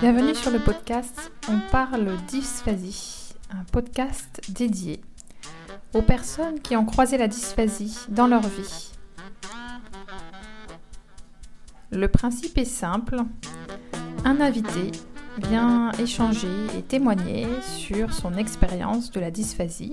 [0.00, 5.00] Bienvenue sur le podcast On parle dysphasie, un podcast dédié
[5.94, 8.92] aux personnes qui ont croisé la dysphasie dans leur vie.
[11.90, 13.16] Le principe est simple.
[14.26, 14.92] Un invité
[15.38, 19.92] vient échanger et témoigner sur son expérience de la dysphasie.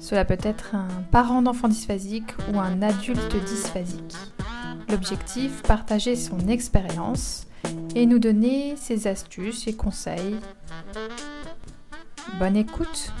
[0.00, 4.16] Cela peut être un parent d'enfant dysphasique ou un adulte dysphasique.
[4.90, 7.46] L'objectif, partager son expérience
[7.94, 10.36] et nous donner ses astuces et conseils.
[12.38, 13.12] Bonne écoute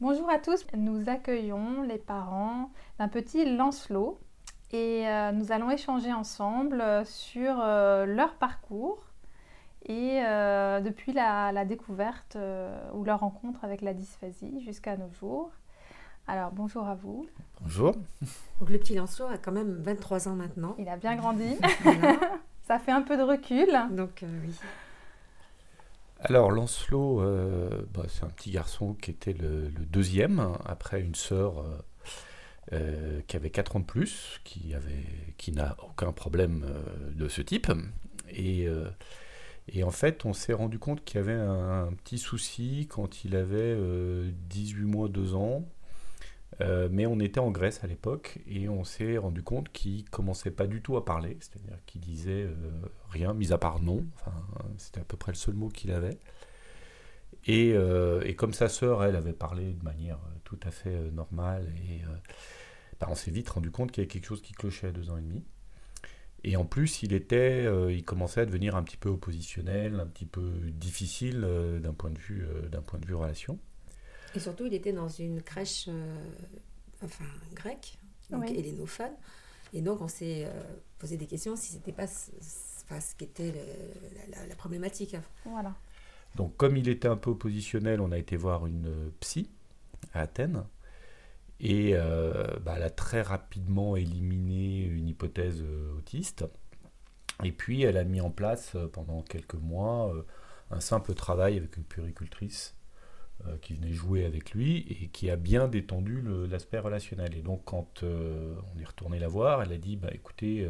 [0.00, 4.18] Bonjour à tous, nous accueillons les parents d'un petit Lancelot
[4.72, 9.04] et euh, nous allons échanger ensemble sur euh, leur parcours
[9.86, 12.38] et euh, depuis la, découverte
[12.94, 15.50] ou leur rencontre avec la dysphasie jusqu'à nos jours.
[16.30, 17.28] Alors bonjour à vous.
[17.60, 17.92] Bonjour.
[18.60, 20.76] Donc le petit Lancelot a quand même 23 ans maintenant.
[20.78, 21.56] Il a bien grandi.
[22.62, 23.66] Ça fait un peu de recul.
[23.90, 24.54] Donc oui.
[26.20, 27.16] Alors Lancelot,
[27.92, 31.64] bah, c'est un petit garçon qui était le, deuxième, après une sœur
[32.72, 37.26] euh, qui avait 4 ans de plus, qui, avait, qui n'a aucun problème euh, de
[37.26, 37.72] ce type.
[38.28, 38.88] Et, euh,
[39.66, 43.34] et en fait, on s'est rendu compte qu'il y avait un, petit souci quand il
[43.34, 43.76] avait
[44.48, 45.64] 18 mois, 2 ans.
[46.58, 50.66] Mais on était en Grèce à l'époque et on s'est rendu compte qu'il commençait pas
[50.66, 52.46] du tout à parler, c'est-à-dire qu'il disait
[53.08, 54.04] rien, mis à part non.
[54.76, 56.18] C'était à peu près le seul mot qu'il avait.
[57.46, 61.66] Et, et, comme sa sœur, elle avait parlé de manière tout à fait normale
[63.00, 65.10] bah, on s'est vite rendu compte qu'il y avait quelque chose qui clochait à deux
[65.10, 65.42] ans et demi.
[66.44, 70.06] Et en plus, il était, euh, il commençait à devenir un petit peu oppositionnel, un
[70.06, 73.58] petit peu difficile euh, euh, d'un point de vue relation.
[74.34, 75.88] Et surtout, il était dans une crèche,
[77.02, 77.98] enfin grecque,
[78.30, 79.12] donc hélénophone.
[79.72, 80.48] Et donc, on s'est
[80.98, 82.06] posé des questions si c'était pas,
[82.88, 83.54] pas, ce qu'était
[84.30, 85.16] la, la, problématique.
[85.44, 85.74] Voilà.
[86.36, 89.50] Donc, comme il était un peu oppositionnel, on a été voir une psy
[90.12, 90.64] à Athènes
[91.60, 96.46] et euh, bah, elle a très rapidement éliminé une hypothèse euh, autiste.
[97.44, 100.12] Et puis elle a mis en place euh, pendant quelques mois
[100.70, 102.74] un simple travail avec une puricultrice
[103.62, 107.36] qui venait jouer avec lui et qui a bien détendu l'aspect relationnel.
[107.36, 110.68] Et donc quand on est retourné la voir, elle a dit, bah écoutez,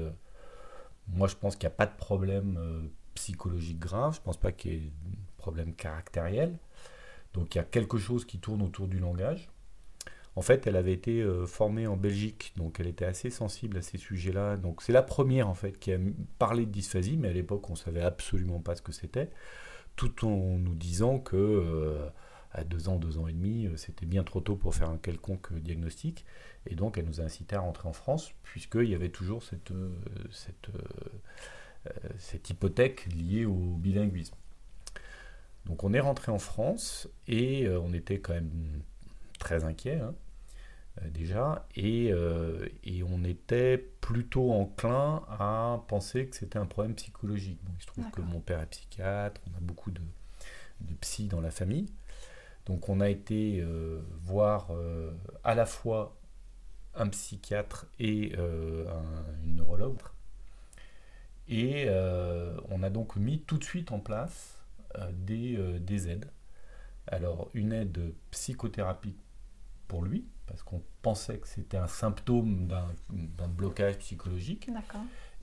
[1.09, 4.53] moi je pense qu'il n'y a pas de problème psychologique grave, je ne pense pas
[4.53, 4.93] qu'il y ait de
[5.37, 6.59] problème caractériel.
[7.35, 9.51] Donc il y a quelque chose qui tourne autour du langage.
[10.37, 13.83] En fait, elle avait été euh, formée en Belgique, donc elle était assez sensible à
[13.83, 14.57] ces sujets-là.
[14.57, 15.99] Donc c'est la première en fait qui a
[16.39, 19.31] parlé de dysphasie, mais à l'époque on savait absolument pas ce que c'était,
[19.97, 22.09] tout en nous disant que euh,
[22.53, 24.99] à deux ans, deux ans et demi, euh, c'était bien trop tôt pour faire un
[24.99, 26.25] quelconque diagnostic.
[26.67, 29.73] Et donc elle nous a incité à rentrer en France, puisqu'il y avait toujours cette,
[30.31, 30.71] cette,
[32.19, 34.35] cette hypothèque liée au bilinguisme.
[35.65, 38.83] Donc on est rentré en France et on était quand même
[39.39, 40.15] très inquiet hein,
[41.03, 47.61] euh, déjà, euh, et, on était plutôt enclin à penser que c'était un problème psychologique.
[47.77, 50.01] il se trouve que mon père est psychiatre, on a beaucoup de,
[50.81, 51.87] de psy dans la famille,
[52.67, 54.71] donc on a été euh, voir
[55.45, 56.17] à la fois
[56.95, 60.01] un psychiatre et un, une neurologue,
[61.49, 61.89] et
[62.69, 64.63] on a donc mis tout de suite en place
[65.13, 66.31] des, des aides.
[67.07, 69.17] Alors, une aide psychothérapie
[69.89, 74.69] pour lui, parce qu'on pensait que c'était un symptôme d'un blocage psychologique.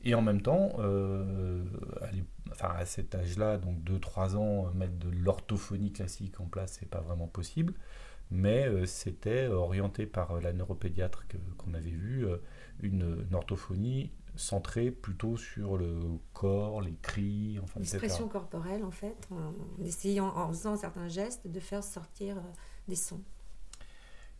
[0.07, 1.65] Et en même temps, euh,
[2.51, 7.01] enfin, à cet âge-là, donc 2-3 ans, mettre de l'orthophonie classique en place, c'est pas
[7.01, 7.73] vraiment possible.
[8.31, 11.25] Mais euh, c'était orienté par la neuropédiatre
[11.57, 12.37] qu'on avait vu, euh,
[12.79, 15.99] une, orthophonie centrée plutôt sur le
[16.31, 21.59] corps, les cris, enfin, L'expression corporelle, en fait, en essayant, en faisant certains gestes, de
[21.59, 22.41] faire sortir
[22.87, 23.23] des sons.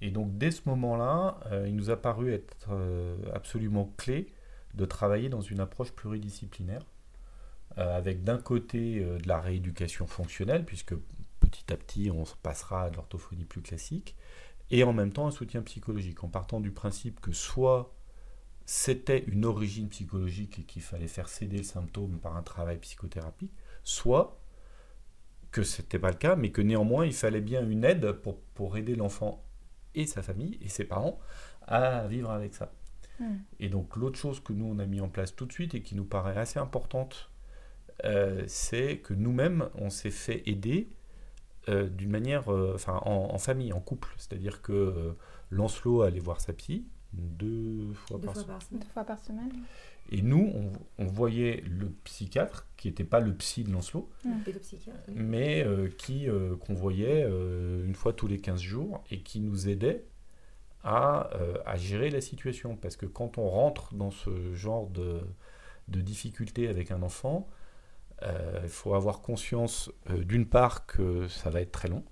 [0.02, 4.32] Et donc dès ce moment-là, euh, il nous a paru être euh, absolument clé
[4.74, 6.86] de travailler dans une approche pluridisciplinaire,
[7.78, 10.96] euh, avec d'un côté de la rééducation fonctionnelle, puisque
[11.40, 14.16] petit à petit on se passera à de l'orthophonie plus classique,
[14.70, 17.94] et en même temps un soutien psychologique, en partant du principe que soit
[18.66, 23.54] c'était une origine psychologique et qu'il fallait faire céder le symptôme par un travail psychothérapique,
[23.86, 24.42] soit
[25.52, 28.12] que ce n'était pas le cas, mais que néanmoins il fallait bien une aide
[28.54, 29.42] pour aider l'enfant
[29.96, 31.18] et sa famille et ses parents
[31.66, 32.72] à vivre avec ça.
[33.20, 33.38] Hmm.
[33.60, 35.82] Et donc l'autre chose que nous on a mis en place tout de suite et
[35.82, 37.32] qui nous paraît assez importante,
[38.06, 40.90] euh, c'est que nous-mêmes on s'est fait aider
[41.68, 44.08] d'une manière, enfin, en, famille, en couple.
[44.16, 45.14] C'est-à-dire que
[45.52, 48.58] Lancelot allait voir sa psy deux fois, par, semaine.
[48.72, 49.52] Deux fois par semaine.
[50.10, 50.54] Et nous,
[50.98, 54.10] on, voyait le psychiatre, qui n'était pas le psy de Lancelot,
[55.14, 55.66] mais
[55.98, 56.28] qui
[56.62, 60.06] qu'on voyait une fois tous les 15 jours et qui nous aidait
[60.84, 61.30] à,
[61.66, 62.76] à, gérer la situation.
[62.76, 65.22] Parce que quand on rentre dans ce genre de,
[65.88, 67.48] de difficultés avec un enfant,
[68.24, 72.04] euh, il faut avoir conscience euh, d'une part que ça va être très long,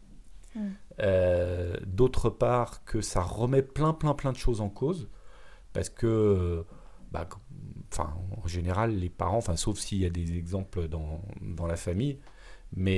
[0.56, 0.62] mm.
[1.00, 5.10] euh, d'autre part que ça remet plein plein plein de choses en cause,
[5.74, 6.64] parce que,
[7.12, 7.28] bah,
[7.92, 8.14] enfin,
[8.44, 12.20] en général, les parents, enfin, sauf s'il y a des exemples dans, dans la famille,
[12.76, 12.98] mais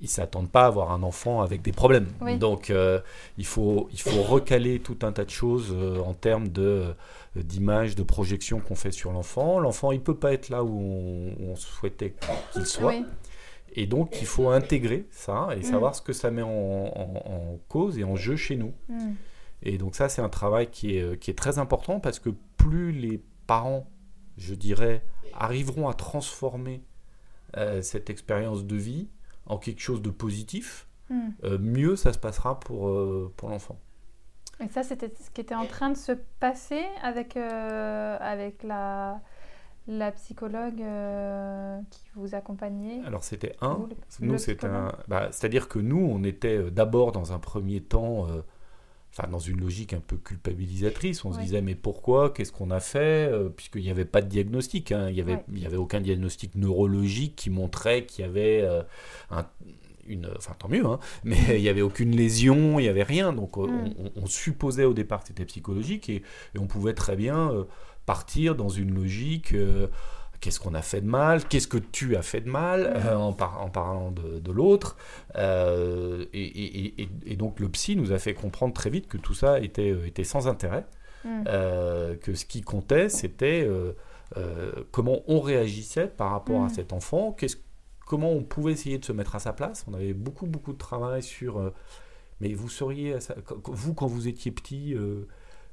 [0.00, 2.08] ils s'attendent pas à avoir un enfant avec des problèmes.
[2.38, 3.00] Donc euh,
[3.36, 6.94] il, faut, il faut recaler tout un tas de choses euh, en termes de euh,
[7.42, 9.60] d'image, de projection qu'on fait sur l'enfant.
[9.60, 10.80] L'enfant, il peut pas être là où
[11.38, 12.14] on, souhaitait
[12.52, 12.94] qu'il soit.
[13.74, 15.64] Et donc il faut intégrer ça et mm.
[15.64, 18.72] savoir ce que ça met en, cause et en jeu chez nous.
[18.88, 19.12] Mm.
[19.62, 22.92] Et donc ça, c'est un travail qui est, qui est très important parce que plus
[22.92, 23.86] les parents,
[24.38, 25.04] je dirais,
[25.34, 26.82] arriveront à transformer
[27.82, 29.08] cette expérience de vie,
[29.46, 31.30] en quelque chose de positif, hmm.
[31.44, 33.78] euh, mieux ça se passera pour, euh, pour l'enfant.
[34.62, 39.20] Et ça, c'était ce qui était en train de se passer avec, euh, avec la,
[39.88, 40.84] la psychologue
[41.90, 43.00] qui vous accompagnait?
[43.06, 43.88] Alors, c'était un.
[44.20, 44.92] nous, c'est un.
[45.08, 48.26] Bah, C'est-à-dire que nous, on était d'abord dans un premier temps
[49.12, 51.24] enfin dans une logique un peu culpabilisatrice.
[51.24, 52.30] On se disait mais pourquoi?
[52.30, 53.28] Qu'est-ce qu'on a fait?
[53.30, 54.92] Euh, Puisqu'il n'y avait pas de diagnostic.
[54.92, 55.08] Hein.
[55.08, 58.82] Il n'y avait, il y avait aucun diagnostic neurologique qui montrait qu'il y avait euh,
[59.30, 59.46] un,
[60.06, 60.30] une...
[60.36, 63.32] Enfin tant mieux, hein, mais il n'y avait aucune lésion, il n'y avait rien.
[63.32, 63.94] Donc euh, mm.
[64.16, 66.22] on, supposait au départ que c'était psychologique et,
[66.54, 67.66] et, on pouvait très bien
[68.06, 69.54] partir dans une logique
[70.40, 73.32] qu'est-ce qu'on a fait de mal, qu'est-ce que tu as fait de mal euh, en,
[73.32, 74.96] parlant de, l'autre.
[75.36, 79.90] Euh, et, donc le psy nous a fait comprendre très vite que tout ça était,
[79.90, 80.86] euh, était sans intérêt,
[81.24, 81.44] mm.
[82.22, 83.68] que ce qui comptait, c'était
[84.90, 86.74] comment on réagissait par rapport à mm.
[86.74, 87.36] cet enfant,
[88.06, 89.84] comment on pouvait essayer de se mettre à sa place.
[89.88, 91.72] On avait beaucoup, beaucoup de travail sur...
[92.40, 93.16] mais vous seriez,
[93.66, 94.96] vous, quand vous étiez petit...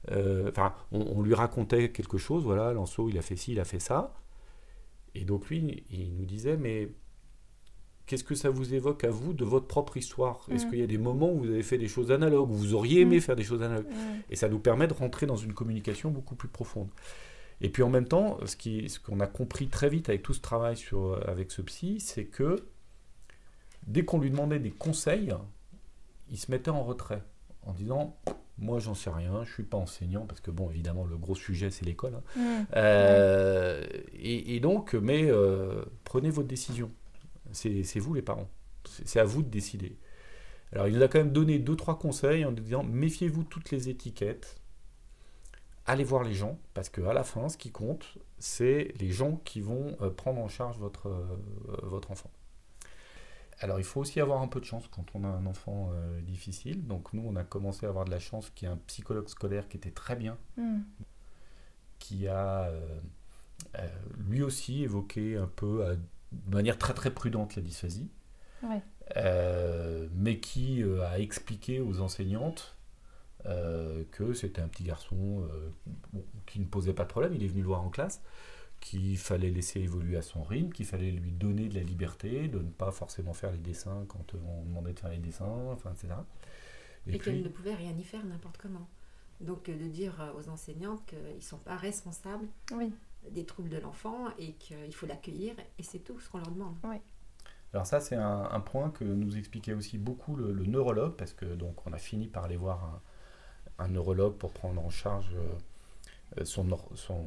[0.09, 3.79] Enfin, on, lui racontait quelque chose, voilà, Lanceau, il a fait ci, il a fait
[3.79, 4.13] ça.
[5.17, 6.89] Et donc lui, il nous disait, mais
[8.05, 10.45] qu'est-ce que ça vous évoque à vous de votre propre histoire?
[10.51, 10.69] Est-ce mm.
[10.69, 13.01] qu'il y a des moments où vous avez fait des choses analogues, où vous auriez
[13.01, 13.21] aimé mm.
[13.21, 13.87] faire des choses analogues?
[14.29, 16.89] Et ça nous permet de rentrer dans une communication beaucoup plus profonde.
[17.61, 18.55] Et puis en même temps, ce
[18.99, 22.25] qu'on ce a compris très vite avec tout ce travail sur, avec ce psy, c'est
[22.25, 22.67] que
[23.87, 25.33] dès qu'on lui demandait des conseils,
[26.29, 27.23] il se mettait en retrait
[27.63, 28.15] en disant
[28.59, 31.69] moi, j'en sais rien, je suis pas enseignant, parce que, bon, évidemment, le gros sujet,
[31.69, 32.15] c'est l'école.
[32.15, 32.23] Hein.
[32.35, 32.65] Mmh.
[32.75, 36.91] Euh, et, donc, mais euh, prenez votre décision.
[37.51, 38.49] C'est vous, les parents.
[39.05, 39.97] C'est à vous de décider.
[40.71, 43.89] Alors, il nous a quand même donné deux, trois conseils en disant méfiez-vous toutes les
[43.89, 44.59] étiquettes.
[45.85, 49.61] Allez voir les gens, parce qu'à la fin, ce qui compte, c'est les gens qui
[49.61, 51.09] vont euh, prendre en charge votre,
[51.83, 52.31] votre enfant.
[53.59, 56.21] Alors, il faut aussi avoir un peu de chance quand on a un enfant euh,
[56.21, 56.85] difficile.
[56.85, 59.27] Donc, nous, on a commencé à avoir de la chance qu'il y ait un psychologue
[59.29, 60.81] scolaire qui était très bien, hmm.
[61.97, 62.99] qui a euh,
[63.79, 63.87] euh,
[64.29, 65.97] lui aussi évoqué un peu,
[66.31, 68.09] de manière très très prudente, la dysphasie,
[69.15, 72.77] mais qui a expliqué aux enseignantes
[74.11, 75.47] que c'était un petit garçon
[76.45, 77.33] qui ne posait pas de problème.
[77.33, 78.21] Il est venu le voir en classe
[78.79, 82.59] qu'il fallait laisser évoluer à son rythme, qu'il fallait lui donner de la liberté, de
[82.59, 86.13] ne pas forcément faire les dessins quand on demandait de faire les dessins, enfin, etc.
[87.07, 88.87] Et, qu'elle ne pouvait rien y faire n'importe comment.
[89.39, 92.47] Donc euh, de dire aux enseignantes qu'ils ne sont pas responsables
[93.31, 96.75] des troubles de l'enfant et qu'il faut l'accueillir et c'est tout ce qu'on leur demande.
[96.83, 96.97] Oui.
[97.73, 101.85] Alors ça c'est un, point que nous expliquait aussi beaucoup le, neurologue parce que donc
[101.85, 103.01] on a fini par aller voir
[103.77, 105.59] un, neurologue pour prendre en charge euh, euh,
[106.43, 107.25] son, son,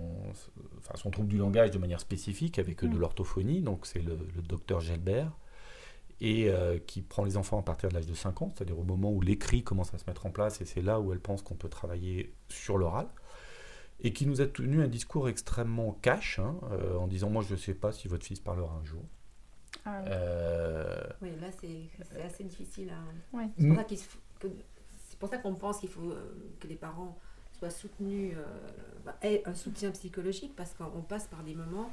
[0.79, 2.99] enfin, son, trouble du langage de manière spécifique avec de mm.
[2.99, 5.33] l'orthophonie, donc c'est le, docteur Gelbert,
[6.21, 8.85] et euh, qui prend les enfants à partir de l'âge de 5 ans, c'est-à-dire au
[8.85, 11.43] moment où l'écrit commence à se mettre en place, et c'est là où elle pense
[11.43, 13.09] qu'on peut travailler sur l'oral,
[14.01, 17.55] et qui nous a tenu un discours extrêmement cash, hein, euh, en disant moi je
[17.55, 19.03] ne sais pas si votre fils parlera un jour.
[19.87, 20.03] Ah
[21.23, 21.31] oui.
[21.41, 22.93] là c'est assez difficile.
[25.09, 26.15] C'est pour ça qu'on pense qu'il faut
[26.59, 27.19] que les parents
[27.61, 28.45] soit soutenu, euh,
[29.05, 31.91] bah, un soutien psychologique parce qu'on passe par des moments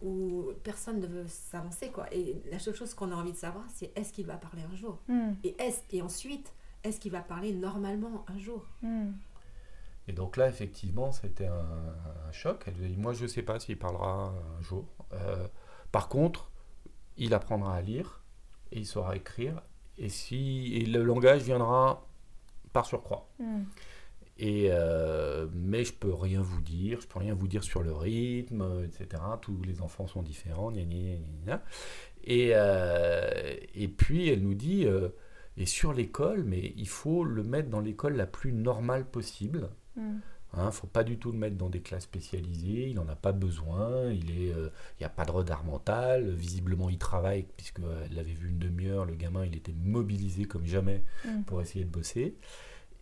[0.00, 1.90] où personne ne veut s'avancer.
[1.90, 2.06] quoi.
[2.14, 4.74] Et la seule chose qu'on a envie de savoir, c'est est-ce qu'il va parler un
[4.74, 5.32] jour hmm.
[5.44, 9.10] et, est et ensuite, est-ce qu'il va parler normalement un jour hmm.
[10.08, 12.64] Et donc là, effectivement, c'était un, choc.
[12.66, 14.86] Elle dit, moi, je ne sais pas s'il parlera un jour.
[15.12, 15.46] Euh,
[15.92, 16.50] par contre,
[17.18, 18.22] il apprendra à lire
[18.72, 19.60] et il saura écrire.
[19.98, 22.06] Et, si, et le langage viendra
[22.72, 23.28] par surcroît.
[23.38, 23.64] Hmm.
[24.42, 27.92] Et, euh, mais je peux rien vous dire, je peux rien vous dire sur le
[27.92, 29.22] rythme, etc.
[29.42, 31.62] Tous les enfants sont différents, gna, gna, gna,
[32.24, 35.10] Et, euh, et puis elle nous dit, euh,
[35.58, 39.68] et sur l'école, mais il faut le mettre dans l'école la plus normale possible.
[39.94, 40.20] Hmm.
[40.56, 43.14] Il ne faut pas du tout le mettre dans des classes spécialisées, il n'en a
[43.14, 48.48] pas besoin, il n'y a pas de retard mental, visiblement il travaille, puisqu'elle l'avait vu
[48.48, 51.42] une demi-heure, le gamin il était mobilisé comme jamais Mm.
[51.42, 52.34] pour essayer de bosser.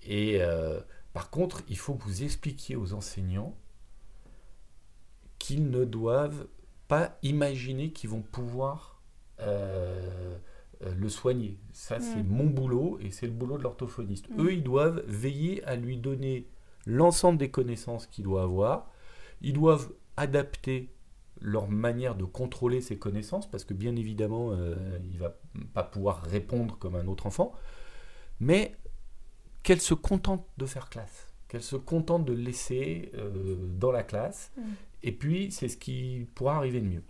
[0.07, 0.81] Et euh,
[1.19, 3.57] par contre, il faut que vous expliquiez aux enseignants
[5.41, 6.47] qu'ils ne doivent
[6.87, 9.03] pas imaginer qu'ils vont pouvoir
[9.41, 10.39] euh,
[10.85, 11.59] euh, le soigner.
[11.73, 12.29] Ça, c'est Mm.
[12.29, 14.29] mon boulot et c'est le boulot de l'orthophoniste.
[14.31, 14.41] Mm.
[14.41, 16.47] Eux, ils doivent veiller à lui donner
[16.87, 18.89] l'ensemble des connaissances qu'il doit avoir.
[19.41, 20.95] Ils doivent adapter
[21.41, 24.77] leur manière de contrôler ses connaissances, parce que bien évidemment, euh,
[25.11, 25.37] il va
[25.75, 27.55] pas pouvoir répondre comme un autre enfant,
[28.39, 28.77] mais
[29.63, 34.03] qu'elle se contente de faire classe, qu'elle se contente de le laisser euh, dans la
[34.03, 34.63] classe, Mm.
[35.03, 37.03] et puis c'est ce qui pourra arriver de mieux.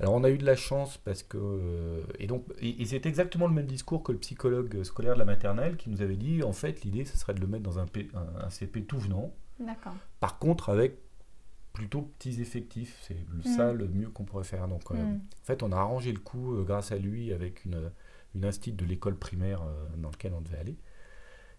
[0.00, 3.04] Alors on a eu de la chance parce que euh, et donc et, et c'est
[3.04, 6.44] exactement le même discours que le psychologue scolaire de la maternelle qui nous avait dit
[6.44, 8.98] en fait l'idée ce serait de le mettre dans un, P- un- un CP tout
[8.98, 9.94] venant D'accord.
[10.20, 10.98] par contre, avec
[11.72, 13.42] plutôt petits effectifs, c'est Mm.
[13.56, 14.66] ça le mieux qu'on pourrait faire.
[14.68, 15.16] Donc, euh, Mm.
[15.16, 17.90] en fait, on a arrangé le coup euh, grâce à lui avec une,
[18.36, 20.76] une institut de l'école primaire euh, dans laquelle on devait aller,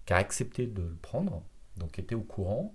[0.09, 1.43] qui a accepté de le prendre,
[1.77, 2.73] donc qui était au courant.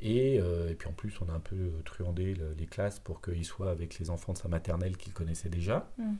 [0.00, 3.22] Et, euh, et puis en plus, on a un peu truandé le- les classes pour
[3.22, 5.90] qu'il soit avec les enfants de sa maternelle qu'il connaissait déjà.
[5.96, 6.12] Mm.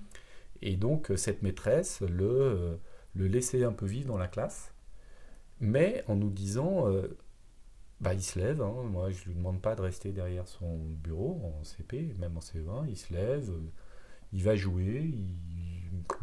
[0.62, 2.76] Et donc, euh, cette maîtresse le, euh,
[3.14, 4.72] le laissait un peu vivre dans la classe,
[5.60, 7.08] mais en nous disant euh,
[8.00, 8.84] bah, il se lève, hein.
[8.84, 12.86] moi je lui demande pas de rester derrière son bureau en CP, même en CE1,
[12.88, 13.52] il se lève,
[14.32, 15.26] il va jouer, il,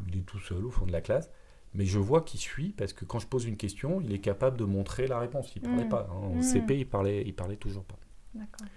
[0.08, 1.29] il est tout seul au fond de la classe,
[1.75, 4.58] mais je vois qu'il suit parce que quand je pose une question, il est capable
[4.58, 5.53] de montrer la réponse.
[5.55, 5.89] Il parlait Mm.
[5.89, 6.13] pas, hein.
[6.15, 6.41] en Mm.
[6.41, 7.98] CP il parlait, il parlait toujours pas.
[8.34, 8.67] D'accord.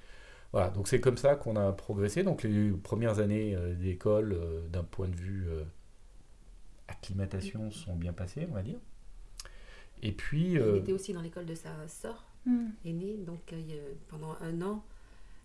[0.53, 2.23] Voilà, donc c'est comme ça qu'on a progressé.
[2.23, 5.63] Donc les premières années euh, d'école, euh, d'un point de vue euh,
[6.89, 8.79] acclimatation, sont bien passées, on va dire.
[10.03, 12.69] Et puis, euh, était aussi dans l'école de sa sœur Mm.
[12.85, 13.79] aînée, donc euh, il
[14.09, 14.85] pendant un an,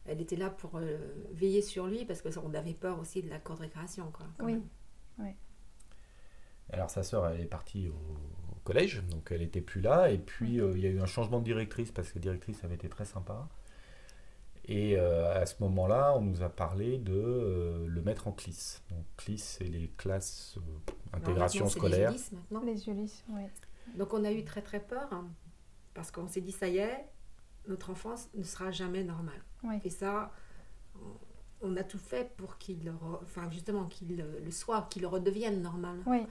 [0.05, 0.97] elle était là pour euh,
[1.33, 4.09] veiller sur lui parce qu'on avait peur aussi de la cour de récréation.
[4.11, 4.53] Quoi, quand Oui.
[5.17, 5.33] même.
[6.71, 10.11] Alors sa sœur, elle est partie au, au collège, donc elle n'était plus là.
[10.11, 12.63] Et puis euh, il y a eu un changement de directrice parce que la directrice
[12.63, 13.47] avait été très sympa.
[14.65, 18.81] Et euh, à ce moment-là, on nous a parlé de euh, le mettre en CLIS.
[18.89, 22.11] Donc CLIS, c'est les classes euh, intégration scolaire.
[22.11, 22.61] les Ulysse, maintenant.
[22.63, 23.41] Les Ulysses, oui.
[23.97, 25.27] Donc on a eu très très peur hein,
[25.93, 27.05] parce qu'on s'est dit ça y est,
[27.67, 29.41] notre enfance ne sera jamais normale.
[29.63, 29.75] Oui.
[29.83, 30.31] Et ça,
[31.61, 32.91] on- a tout fait pour qu'il,
[33.21, 35.97] enfin justement qu'il le, soit, qu'il redevienne normal.
[36.05, 36.25] Oui.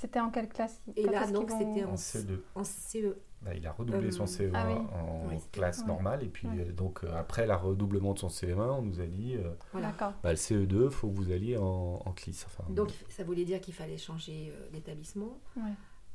[0.00, 2.42] C'était en quelle classe Et Quand là, est-ce donc, qu'ils vont- c'était En CE2.
[2.54, 2.62] En.
[2.64, 3.16] CE.
[3.42, 4.74] Bah, il a redoublé Euh, son CE1 ah oui.
[4.74, 5.86] en Oui, classe ouais.
[5.86, 6.22] normale.
[6.22, 6.60] Et puis Ouais.
[6.68, 9.92] euh, donc euh, après le redoublement de son CE1, on nous a dit, euh, Voilà.
[10.22, 12.44] Bah, le CE2, faut que vous alliez en, en CLIS.
[12.46, 15.38] Enfin, Donc ça voulait dire qu'il fallait changer euh, d'établissement.
[15.56, 15.62] Ouais.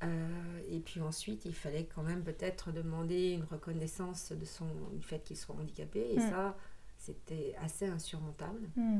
[0.03, 5.01] Euh, et puis ensuite, il fallait quand même peut-être demander une reconnaissance de son, du
[5.03, 6.13] fait qu'il soit handicapé.
[6.13, 6.29] Et Mm.
[6.29, 6.57] ça,
[6.97, 8.69] c'était assez insurmontable.
[8.77, 8.99] Mm.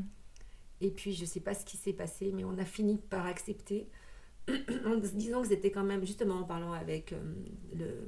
[0.82, 3.25] Et puis, je ne sais pas ce qui s'est passé, mais on a fini par
[3.25, 3.90] accepter,
[4.50, 7.20] en se disant que c'était quand même, justement en parlant avec euh,
[7.74, 8.08] le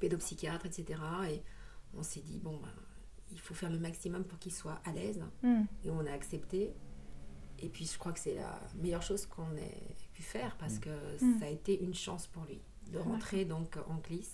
[0.00, 1.00] pédopsychiatre, etc.
[1.30, 1.42] Et
[1.96, 2.72] on s'est dit, bon, ben,
[3.32, 5.22] il faut faire le maximum pour qu'il soit à l'aise.
[5.42, 5.62] Mm.
[5.84, 6.72] Et on a accepté.
[7.60, 10.90] Et puis, je crois que c'est la meilleure chose qu'on ait pu faire parce que
[11.20, 11.38] Mm.
[11.40, 12.60] ça a été une chance pour lui
[12.92, 14.28] de rentrer donc en CLIS,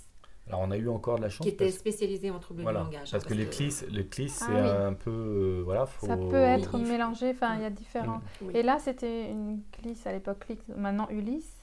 [0.49, 1.45] Alors on a eu encore de la chance.
[1.47, 3.11] qui était spécialisé en troubles Voilà, du langage.
[3.13, 4.59] parce hein, que les CLIS, les CLIS Ah c'est oui.
[4.59, 5.11] un peu.
[5.11, 6.07] euh, voilà, faut...
[6.07, 8.21] Ça peut être mélangé, enfin, il y a différents.
[8.43, 8.53] Oui.
[8.57, 10.45] Et là, c'était une clisse à l'époque,
[10.77, 11.57] maintenant Ulysse,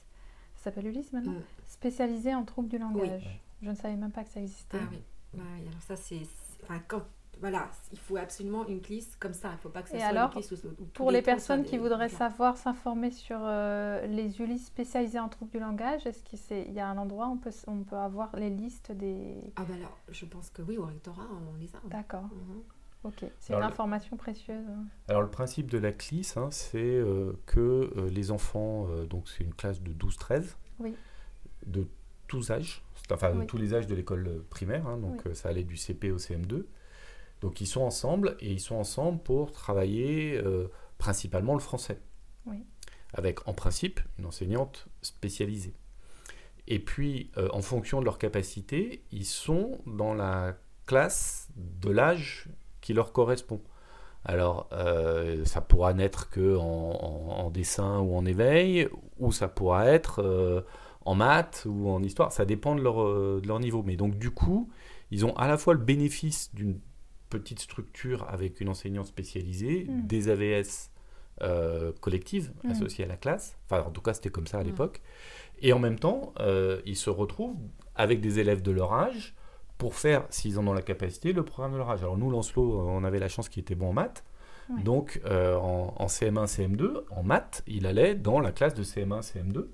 [0.56, 1.42] ça s'appelle Ulysse maintenant, Mm.
[1.66, 3.22] spécialisée en troubles du langage.
[3.26, 3.40] Oui.
[3.62, 4.78] Je ne savais même pas que ça existait.
[4.80, 5.02] Ah oui.
[5.34, 6.18] Ouais, alors ça, c'est.
[6.20, 7.02] c'est- Enfin, quand.
[7.40, 9.50] Voilà, il faut absolument une clisse comme ça.
[9.50, 11.10] Il ne faut pas que ça Et soit alors, une clisse où- où tous Pour
[11.12, 15.60] les personnes des- qui voudraient savoir, s'informer sur euh, les Ulysses spécialisés en troubles du
[15.60, 18.90] langage, est-ce qu'il y a un endroit où on peut, on peut avoir les listes
[18.92, 19.36] des...
[19.56, 21.78] Ah ben alors, je pense que oui, au rectorat, on les a.
[21.88, 22.62] D'accord, Mhm.
[23.04, 23.24] ok.
[23.38, 24.66] C'est une le- information précieuse.
[24.68, 24.84] hein.
[25.06, 27.60] Alors le principe de la CLIS, hein, c'est euh, que
[27.96, 30.94] euh, les enfants, euh, donc c'est une classe de 12-13, Oui.
[31.66, 31.86] de
[32.26, 35.30] tous âges, enfin de tous les âges de l'école primaire, hein, donc Oui.
[35.30, 36.66] euh, ça allait du CP au CM2.
[37.40, 40.68] Donc ils sont ensemble et ils sont ensemble pour travailler euh,
[40.98, 42.00] principalement le français.
[42.46, 42.64] Oui.
[43.14, 45.74] Avec en principe une enseignante spécialisée.
[46.66, 52.48] Et puis euh, en fonction de leur capacité, ils sont dans la classe de l'âge
[52.80, 53.60] qui leur correspond.
[54.24, 54.68] Alors,
[55.44, 60.64] ça pourra n'être que en, dessin ou en éveil, ou ça pourra être
[61.04, 62.32] en maths ou en histoire.
[62.32, 62.96] Ça dépend de leur,
[63.40, 63.82] de leur niveau.
[63.82, 64.68] Mais donc, du coup,
[65.10, 66.78] ils ont à la fois le bénéfice d'une
[67.28, 70.06] petite structure avec une enseignante spécialisée, hmm.
[70.06, 70.90] des AVS
[71.42, 72.70] euh, collectives hmm.
[72.70, 73.56] associées à la classe.
[73.66, 74.66] Enfin, en tout cas, c'était comme ça à hmm.
[74.66, 75.00] l'époque.
[75.60, 77.56] Et en même temps, euh, ils se retrouvent
[77.94, 79.34] avec des élèves de leur âge
[79.76, 82.02] pour faire, s'ils en ont la capacité, le programme de leur âge.
[82.02, 84.24] Alors nous, Lancelot, on avait la chance qu'il était bon en maths.
[84.84, 89.22] Donc, euh, en, en, CM1, CM2, en maths, il allait dans la classe de CM1,
[89.22, 89.64] CM2.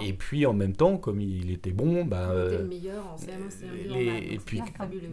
[0.00, 3.16] Et puis en même temps, comme il était bon, bah, il était le meilleur en
[3.16, 4.62] CM1, CM2 et puis,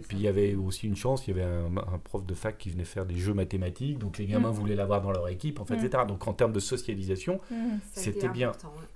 [0.07, 2.69] puis il y avait aussi une chance, il y avait un, prof de fac qui
[2.69, 4.55] venait faire des jeux mathématiques, donc les gamins mm.
[4.55, 5.85] voulaient l'avoir dans leur équipe, en fait, mm.
[5.85, 6.03] etc.
[6.07, 7.55] Donc en termes de socialisation, mm.
[7.91, 8.51] c'était bien.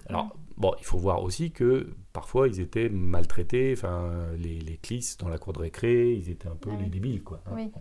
[0.08, 5.18] Alors bon, il faut voir aussi que parfois ils étaient maltraités, enfin les, les clisses
[5.18, 7.42] dans la cour de récré, ils étaient un peu les débiles, quoi.
[7.48, 7.52] Hein.
[7.56, 7.72] Oui.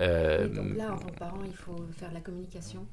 [0.00, 2.86] Euh, donc là, en tant que parent, il faut faire de la communication.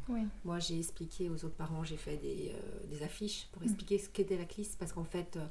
[0.43, 4.37] Moi, j'ai expliqué aux autres parents, j'ai fait des, euh, affiches pour expliquer ce qu'était
[4.37, 5.47] la CLIS, parce qu'en fait, euh,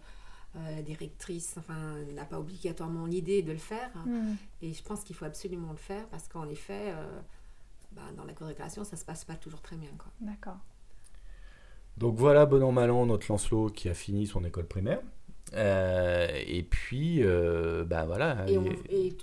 [0.76, 3.90] la directrice enfin, n'a pas obligatoirement l'idée de le faire.
[4.06, 4.34] Mm.
[4.62, 6.92] Et je pense qu'il faut absolument le faire, parce qu'en effet,
[7.92, 9.90] bah, dans la co-récréation, ça ne se passe pas toujours très bien.
[10.20, 10.58] D'accord.
[11.96, 15.00] Donc voilà, bon an, mal an, notre Lancelot qui a fini son école primaire.
[15.54, 17.22] et puis,
[17.86, 18.44] bah voilà.
[18.48, 18.58] et
[18.90, 19.16] et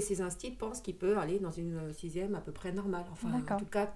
[0.00, 3.04] ces instituts pensent qu'il peut aller dans une sixième à peu près normale.
[3.12, 3.92] Enfin, en tout cas,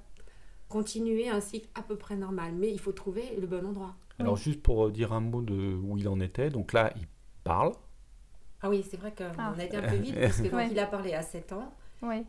[0.68, 2.52] continuer un cycle à peu près normal.
[2.54, 3.94] Mais il faut trouver le bon endroit.
[4.18, 6.50] Alors, juste pour dire un mot de où il en était.
[6.50, 7.06] Donc là, il
[7.44, 7.72] parle.
[8.62, 9.54] Ah oui, c'est vrai qu'on ah.
[9.56, 11.72] a été un peu vite parce que il a parlé à 7 ans.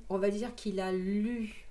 [0.09, 1.67] On va dire qu'il a lu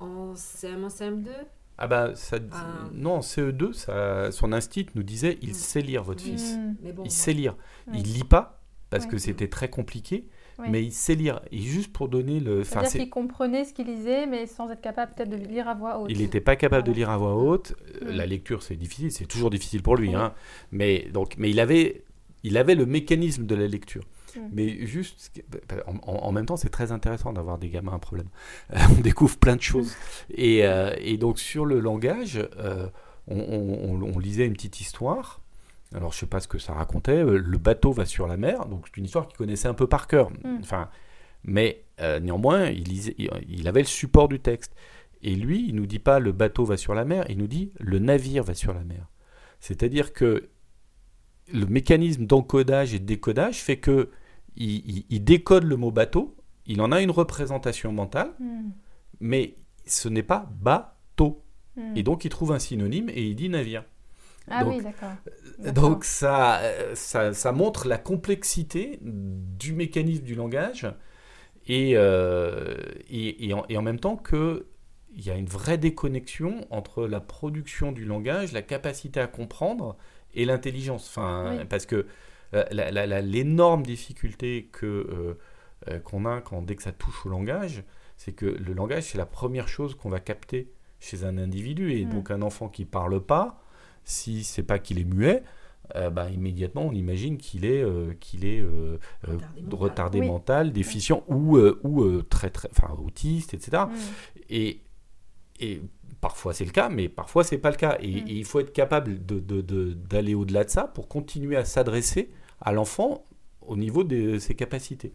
[0.00, 1.28] en CM1, CM2.
[1.76, 2.88] Ah bah, ça, ah.
[2.92, 5.54] non, en CE2, ça, son instinct nous disait il mm.
[5.54, 6.56] sait lire, votre fils.
[6.56, 6.76] Mm.
[7.04, 7.56] il sait lire.
[7.92, 11.40] Il lit pas, parce que c'était très compliqué mais il sait lire.
[11.50, 12.64] Et juste pour donner le.
[12.64, 15.98] C'est-à-dire qu'il comprenait ce qu'il lisait, mais sans être capable peut-être de lire à voix
[15.98, 16.10] haute.
[16.10, 17.74] Il n'était pas capable de lire à voix haute.
[18.02, 20.14] Euh, la lecture, c'est difficile, c'est toujours difficile pour lui.
[20.14, 20.32] Hein.
[20.72, 22.04] Mais, donc, mais il, avait,
[22.42, 24.04] il avait le mécanisme de la lecture.
[24.52, 25.30] Mais juste,
[25.86, 28.28] en, même temps, c'est très intéressant d'avoir des gamins à problème.
[28.98, 29.94] on découvre plein de choses.
[30.30, 32.88] Et, euh, et, donc, sur le langage, euh,
[33.28, 35.40] on, on, lisait une petite histoire
[35.94, 37.22] alors je sais pas ce que ça racontait.
[37.24, 39.86] Euh, le bateau va sur la mer, donc c'est une histoire qu'il connaissait un peu
[39.86, 40.30] par cœur.
[40.30, 40.58] Mm.
[40.60, 40.88] Enfin,
[41.44, 42.88] mais euh, néanmoins, il,
[43.48, 44.74] il, avait le support du texte.
[45.22, 47.72] Et lui, il nous dit pas le bateau va sur la mer, il nous dit
[47.78, 49.08] le navire va sur la mer.
[49.60, 50.50] C'est-à-dire que
[51.52, 54.10] le mécanisme d'encodage et de décodage fait que
[54.56, 58.70] il, décode le mot bateau, il en a une représentation mentale, mm.
[59.20, 61.42] mais ce n'est pas bateau.
[61.76, 61.96] Mm.
[61.96, 63.84] Et donc il trouve un synonyme et il dit navire.
[64.50, 65.10] Ah oui, d'accord.
[65.64, 66.60] Euh, donc ça,
[66.94, 70.86] ça, ça, montre la complexité du mécanisme du langage
[71.66, 72.74] et, euh,
[73.08, 74.64] et, et, en, et, en, même temps qu'il
[75.16, 79.96] y a une vraie déconnexion entre la production du langage, la capacité à comprendre
[80.34, 81.08] et l'intelligence.
[81.08, 82.06] Enfin, Parce que
[82.52, 85.38] l'énorme difficulté que,
[85.88, 87.84] euh, qu'on a quand, dès que ça touche au langage,
[88.16, 91.92] c'est que le langage, c'est la première chose qu'on va capter chez un individu.
[91.92, 92.08] Et mm.
[92.10, 93.63] donc un enfant qui parle pas,
[94.04, 95.42] si c'est pas qu'il est muet,
[95.96, 98.98] euh, bah, immédiatement on imagine qu'il est, euh, qu'il est euh,
[99.70, 103.84] retardé, mental, déficient ou, ou très, très, enfin, autiste, etc.
[104.48, 104.80] Et,
[105.60, 105.82] et
[106.22, 107.98] parfois c'est le cas, mais parfois c'est pas le cas.
[108.00, 112.30] Et, il faut être capable d'aller de, de, au-delà de ça pour continuer à s'adresser
[112.60, 113.26] à l'enfant
[113.60, 115.12] au niveau de ses capacités.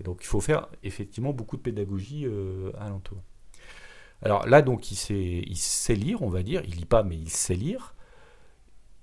[0.00, 2.26] Et donc il faut faire effectivement beaucoup de pédagogie
[2.78, 3.18] alentour.
[4.22, 6.60] Alors là, donc, il sait, il sait lire, on va dire.
[6.68, 7.94] Il lit pas, mais il sait lire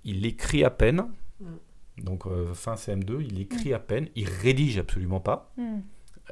[0.07, 1.05] il écrit à peine.
[1.39, 1.45] Mm.
[1.99, 3.73] Donc euh, fin CM2, il écrit mm.
[3.73, 5.53] à peine, il rédige absolument pas.
[5.57, 5.79] Mm.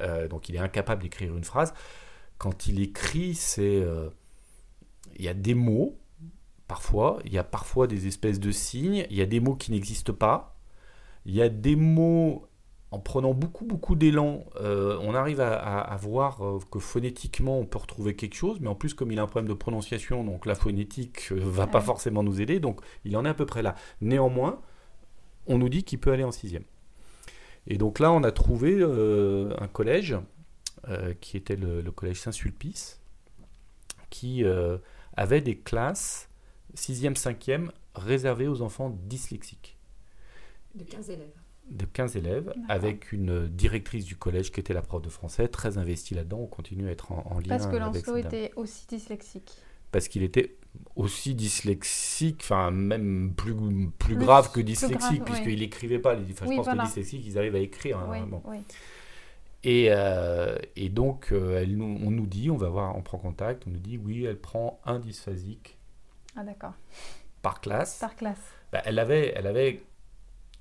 [0.00, 1.72] Euh, donc il est incapable d'écrire une phrase.
[2.38, 4.10] Quand il écrit, c'est euh,
[5.16, 5.98] il y a des mots
[6.66, 9.70] parfois, il y a parfois des espèces de signes, il y a des mots qui
[9.70, 10.58] n'existent pas,
[11.24, 12.48] il y a des mots
[12.96, 17.76] en prenant beaucoup, beaucoup d'élan, euh, on arrive à, voir euh, que phonétiquement, on peut
[17.76, 20.54] retrouver quelque chose, mais en plus, comme il a un problème de prononciation, donc la
[20.54, 23.60] phonétique ne euh, va pas forcément nous aider, donc il en est à peu près
[23.60, 23.74] là.
[24.00, 24.62] Néanmoins,
[25.46, 26.64] on nous dit qu'il peut aller en sixième.
[27.66, 30.16] Et donc là, on a trouvé un collège,
[31.20, 33.00] qui était le, le collège Saint-Sulpice,
[34.08, 34.44] qui
[35.16, 36.30] avait des classes
[36.74, 39.76] sixième, cinquième réservées aux enfants dyslexiques.
[40.76, 45.02] De 15 élèves de 15 élèves avec une directrice du collège qui était la prof
[45.02, 46.40] de français, très investie là-dedans.
[46.42, 49.52] On continue à être en, lien Parce que Lancelot était aussi dyslexique.
[49.90, 50.56] Parce qu'il était
[50.94, 53.54] aussi dyslexique, enfin même plus,
[53.98, 56.14] plus, grave que dyslexique, puisqu'il n'écrivait pas.
[56.14, 57.98] Les, je pense que les dyslexiques, ils arrivent à écrire.
[57.98, 58.28] Hein,
[59.64, 63.18] Et, euh, et donc, euh, elle nous, on nous dit, on va voir, on prend
[63.18, 65.78] contact, on nous dit, oui, elle prend un dysphasique
[66.36, 66.74] Ah, d'accord.
[67.42, 67.98] par classe.
[67.98, 68.52] Par classe.
[68.72, 69.82] Bah, elle, avait, elle avait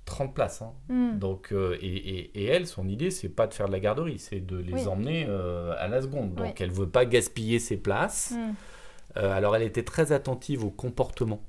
[0.06, 0.62] 30 places.
[0.62, 0.74] hein.
[0.90, 1.18] Hmm.
[1.20, 4.20] Donc, euh, et, et- et elle, son idée, c'est pas de faire de la garderie,
[4.20, 4.88] c'est de les Oui.
[4.88, 6.36] emmener euh, à la seconde.
[6.36, 6.54] Donc, Oui.
[6.60, 8.34] elle veut pas gaspiller ses places.
[8.38, 8.54] Hmm.
[9.18, 11.42] Euh, alors, elle était très attentive au comportement.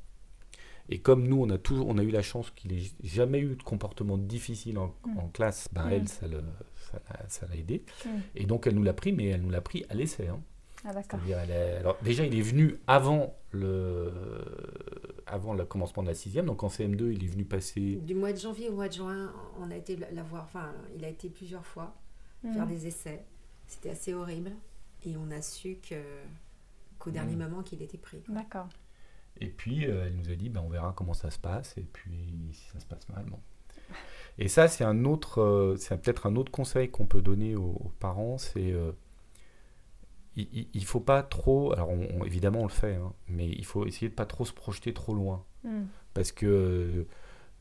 [0.89, 3.57] Et comme nous, on a toujours, on a eu la chance qu'il ait jamais eu
[3.57, 5.19] de comportement difficile en, Mm.
[5.19, 6.39] en classe, ben elle, ça l'a-
[7.29, 7.85] ça aidé.
[8.37, 10.29] Et donc, elle nous l'a pris, mais elle nous l'a pris à l'essai.
[10.29, 10.41] hein.
[10.89, 11.19] Ah, d'accord.
[11.19, 14.13] C'est-à-dire, elle est- alors, déjà, il est venu avant le,
[15.27, 16.47] avant le commencement de la sixième.
[16.47, 17.97] Donc, en CM2, il est venu passer.
[17.97, 20.45] Du mois de janvier au mois de juin, on a été la voir.
[20.45, 21.95] Enfin, il a été plusieurs fois
[22.43, 22.69] faire Hmm.
[22.69, 23.25] des essais.
[23.67, 24.53] C'était assez horrible.
[25.05, 25.97] Et on a su que
[26.99, 27.39] qu'au dernier Mm.
[27.51, 28.23] moment qu'il était pris.
[28.29, 28.69] D'accord.
[29.41, 31.77] Et puis, euh, elle nous a dit, ben, on verra comment ça se passe.
[31.77, 33.39] Et puis, si ça se passe mal, bon.
[34.39, 37.63] Et ça, c'est un autre, euh, c'est peut-être un autre conseil qu'on peut donner aux,
[37.85, 38.93] aux parents, c'est euh,
[40.37, 43.65] il, il faut pas trop, alors on- on- évidemment on le fait, hein, mais il
[43.65, 45.85] faut essayer de pas trop se projeter trop loin, Hmm.
[46.15, 47.07] parce que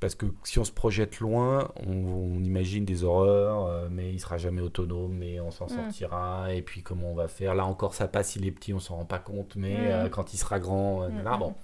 [0.01, 4.19] parce que si on se projette loin, on, on imagine des horreurs, euh, mais il
[4.19, 5.69] sera jamais autonome, mais on s'en Mm.
[5.69, 7.55] sortira, et puis comment on va faire?
[7.55, 9.79] Là encore, ça passe, il est petit, on s'en rend pas compte, mais Mm.
[10.05, 11.39] euh, quand il sera grand, euh, là, mm.
[11.39, 11.55] bon.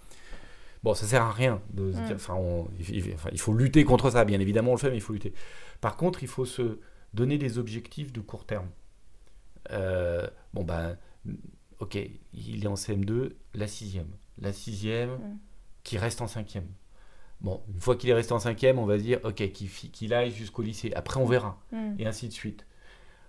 [0.82, 2.16] Bon, ça sert à rien de se dire.
[2.16, 4.90] Enfin, on- il, il- enfin, il faut lutter contre ça, bien évidemment, on le fait,
[4.90, 5.34] mais il faut lutter.
[5.82, 6.80] Par contre, il faut se
[7.14, 8.68] donner des objectifs de court terme.
[9.72, 10.98] Euh, bon, ben,
[11.80, 11.98] ok,
[12.34, 14.10] il est en CM2, la sixième.
[14.40, 15.20] La sixième
[15.84, 16.68] qui reste en cinquième.
[17.42, 20.32] Bon, une fois qu'il est resté en cinquième, on va dire, ok, qu'il qu'il aille
[20.32, 20.92] jusqu'au lycée.
[20.96, 21.60] Après, on verra
[21.98, 22.66] et ainsi de suite.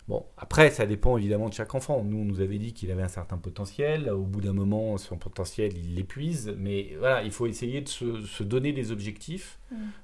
[0.08, 2.02] Bon, après, ça dépend évidemment de chaque enfant.
[2.04, 4.10] Nous, on nous avait dit qu'il avait un certain potentiel.
[4.10, 6.54] Au bout d'un moment, son potentiel, il l'épuise.
[6.58, 9.58] Mais voilà, il faut essayer de se, se donner des objectifs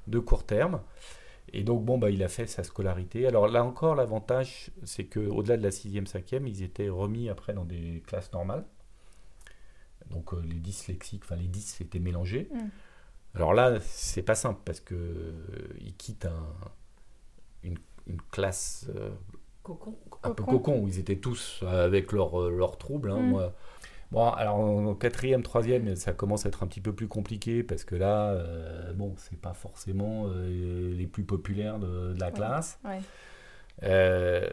[0.06, 0.80] de court terme.
[1.52, 3.26] Et donc, bon, bah, il a fait sa scolarité.
[3.26, 7.64] Alors là encore, l'avantage, c'est qu'au-delà de la 6e, 5e, ils étaient remis après dans
[7.64, 8.64] des classes normales.
[10.10, 12.48] Donc, euh, les dyslexiques, enfin, les 10 étaient mélangés.
[12.52, 12.58] Mm.
[13.34, 15.32] Alors là, c'est pas simple parce que euh,
[15.80, 16.56] ils quittent un-
[17.62, 19.10] une, une classe euh,
[19.62, 19.96] Cocon.
[20.22, 20.80] un peu Cocon.
[20.80, 23.10] où ils étaient tous euh, avec leurs leurs troubles.
[23.10, 23.28] hein, Mm.
[23.28, 23.54] moi.
[24.10, 27.84] Bon, alors en quatrième, troisième, ça commence à être un petit peu plus compliqué parce
[27.84, 32.32] que là, euh, bon, c'est pas forcément euh, les plus populaires de, de la Ouais.
[32.32, 32.78] classe.
[32.84, 33.00] Ouais.
[33.84, 34.48] Euh,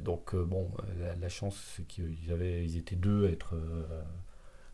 [0.00, 0.70] donc euh, bon,
[1.00, 3.54] la, la chance c'est qu'ils avaient, ils étaient deux à être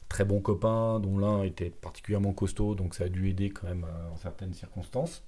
[0.08, 3.86] très bons copains, dont l'un était particulièrement costaud, donc ça a dû aider quand même
[4.12, 5.24] en certaines circonstances.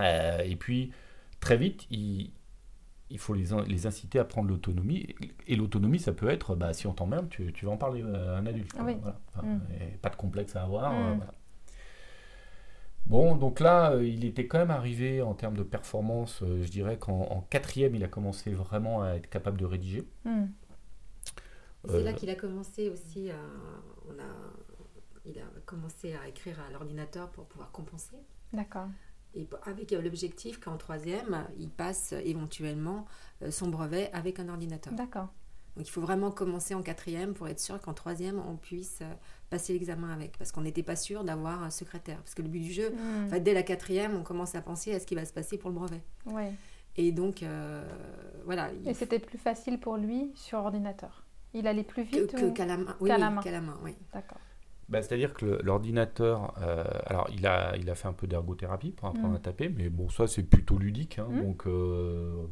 [0.00, 0.92] Et puis
[1.40, 2.30] très vite, il,
[3.10, 5.14] il faut les, les inciter à prendre l'autonomie.
[5.46, 8.36] Et l'autonomie, ça peut être, bah, si on t'emmerde, tu, tu vas en parler à
[8.36, 8.70] un adulte.
[8.80, 8.96] Oui.
[9.00, 9.18] Voilà.
[9.28, 9.60] Enfin, Mm.
[9.80, 10.92] et pas de complexe à avoir.
[10.92, 10.96] Mm.
[10.96, 11.32] euh, voilà.
[13.06, 16.68] Bon, donc là, euh, il était quand même arrivé en termes de performance, euh, je
[16.70, 20.06] dirais qu'en en quatrième, il a commencé vraiment à être capable de rédiger.
[20.24, 20.46] Hmm.
[21.86, 23.36] C'est Euh, là qu'il a commencé aussi à,
[24.08, 24.26] on a,
[25.24, 28.16] il a commencé à écrire à l'ordinateur pour pouvoir compenser.
[28.52, 28.88] D'accord.
[29.34, 33.06] Et avec euh, l'objectif qu'en troisième, il passe éventuellement
[33.42, 34.92] euh, son brevet avec un ordinateur.
[34.94, 35.28] D'accord.
[35.76, 39.12] Donc il faut vraiment commencer en quatrième pour être sûr qu'en troisième, on puisse euh,
[39.48, 40.36] passer l'examen avec.
[40.38, 42.16] Parce qu'on n'était pas sûr d'avoir un secrétaire.
[42.18, 43.26] Parce que le but du jeu, Hmm.
[43.26, 45.56] en fait, dès la quatrième, on commence à penser à ce qui va se passer
[45.56, 46.02] pour le brevet.
[46.26, 46.52] Ouais.
[46.96, 47.86] Et donc, euh,
[48.44, 48.72] voilà.
[48.72, 51.22] il Et c'était plus facile pour lui sur ordinateur.
[51.54, 52.52] Il allait plus vite que- ou...
[52.52, 52.96] qu'à la main.
[53.00, 53.40] Oui, qu'à oui, la main.
[53.42, 53.94] qu'à la main, oui.
[54.12, 54.38] D'accord.
[54.88, 59.08] Bah, C'est-à-dire que l'ordinateur, euh, alors il a, il a fait un peu d'ergothérapie pour
[59.08, 59.36] apprendre Mm.
[59.36, 61.18] à taper, mais bon, ça c'est plutôt ludique.
[61.18, 61.42] hein, Mm.
[61.42, 62.44] donc, euh,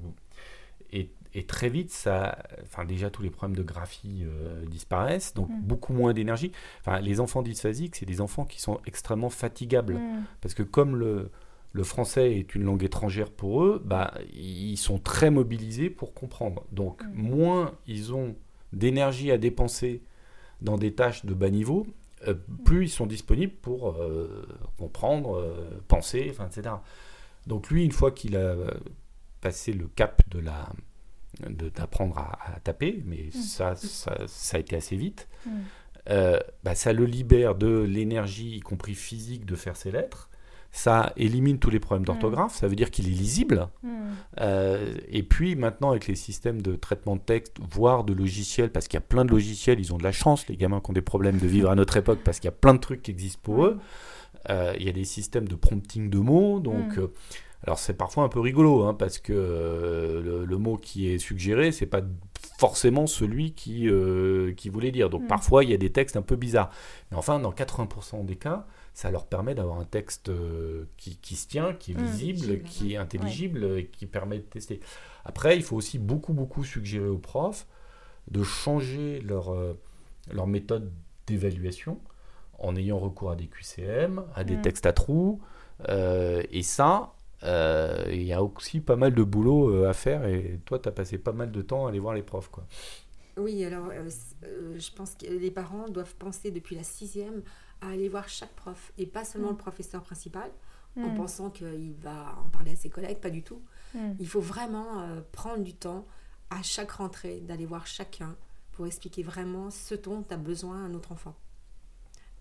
[0.92, 5.48] et, et très vite, ça, enfin déjà tous les problèmes de graphie euh, disparaissent, donc
[5.48, 5.60] Mm.
[5.62, 6.52] beaucoup moins d'énergie.
[6.80, 9.98] Enfin, les enfants dysphasiques, c'est des enfants qui sont extrêmement fatigables,
[10.40, 11.30] parce que comme le,
[11.72, 16.64] le français est une langue étrangère pour eux, bah, ils sont très mobilisés pour comprendre.
[16.72, 18.34] Donc moins ils ont
[18.72, 20.02] d'énergie à dépenser
[20.62, 21.86] dans des tâches de bas niveau,
[22.26, 24.46] euh, plus ils sont disponibles pour euh,
[24.78, 26.76] comprendre, euh, penser, enfin, etc.
[27.46, 28.56] Donc lui, une fois qu'il a
[29.40, 30.68] passé le cap de la
[31.48, 35.28] d'apprendre à, à taper, mais ça, ça, ça a été assez vite,
[36.08, 40.30] euh, bah, ça le libère de l'énergie, y compris physique, de faire ses lettres.
[40.78, 43.68] Ça élimine tous les problèmes d'orthographe, ça veut dire qu'il est lisible.
[43.82, 43.88] Hmm.
[44.42, 48.86] Euh, et puis maintenant, avec les systèmes de traitement de texte, voire de logiciels, parce
[48.86, 50.92] qu'il y a plein de logiciels, ils ont de la chance, les gamins qui ont
[50.92, 53.10] des problèmes de vivre à notre époque, parce qu'il y a plein de trucs qui
[53.10, 53.68] existent pour Ouais.
[53.70, 53.78] eux.
[54.50, 56.98] Euh, il y a des systèmes de prompting de mots, donc.
[56.98, 57.00] Mm.
[57.00, 57.06] euh,
[57.64, 61.18] alors c'est parfois un peu rigolo, hein, parce que euh, le, le mot qui est
[61.18, 62.02] suggéré, c'est pas
[62.58, 65.08] forcément celui qui, euh, qui voulait dire.
[65.08, 65.26] Donc Mm.
[65.26, 66.70] parfois il y a des textes un peu bizarres.
[67.10, 70.30] Mais enfin, dans 80% des cas, ça leur permet d'avoir un texte
[70.96, 74.44] qui, qui, se tient, qui est mmh, visible, qui est intelligible et qui permet de
[74.44, 74.80] tester.
[75.26, 77.66] Après, il faut aussi beaucoup, beaucoup suggérer aux profs
[78.30, 79.54] de changer leur,
[80.32, 80.90] leur méthode
[81.26, 82.00] d'évaluation
[82.58, 84.62] en ayant recours à des QCM, à des mm.
[84.62, 85.40] textes à trous.
[85.88, 90.26] Euh, et ça, euh, il y a aussi pas mal de boulot euh, à faire.
[90.26, 92.48] Et toi, tu as passé pas mal de temps à aller voir les profs.
[92.48, 92.64] Quoi.
[93.36, 93.90] Oui, alors
[94.42, 97.42] je pense que les parents doivent penser depuis la sixième
[97.80, 99.52] à aller voir chaque prof et pas seulement mm.
[99.52, 100.50] le professeur principal
[100.96, 101.16] en mm.
[101.16, 103.62] pensant qu'il va en parler à ses collègues, pas du tout.
[104.18, 106.06] Il faut vraiment prendre du temps
[106.50, 108.36] à chaque rentrée d'aller voir chacun
[108.72, 111.34] pour expliquer vraiment ce dont a besoin à notre enfant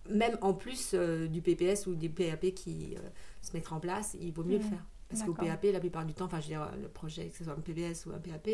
[0.09, 2.99] même en plus euh, du PPS ou du PAP qui euh,
[3.41, 4.85] se mettra en place, il vaut mieux le faire.
[5.09, 7.43] Parce qu'au PAP, la plupart du temps, enfin je veux dire, le projet, que ce
[7.43, 8.49] soit un PPS ou un PAP,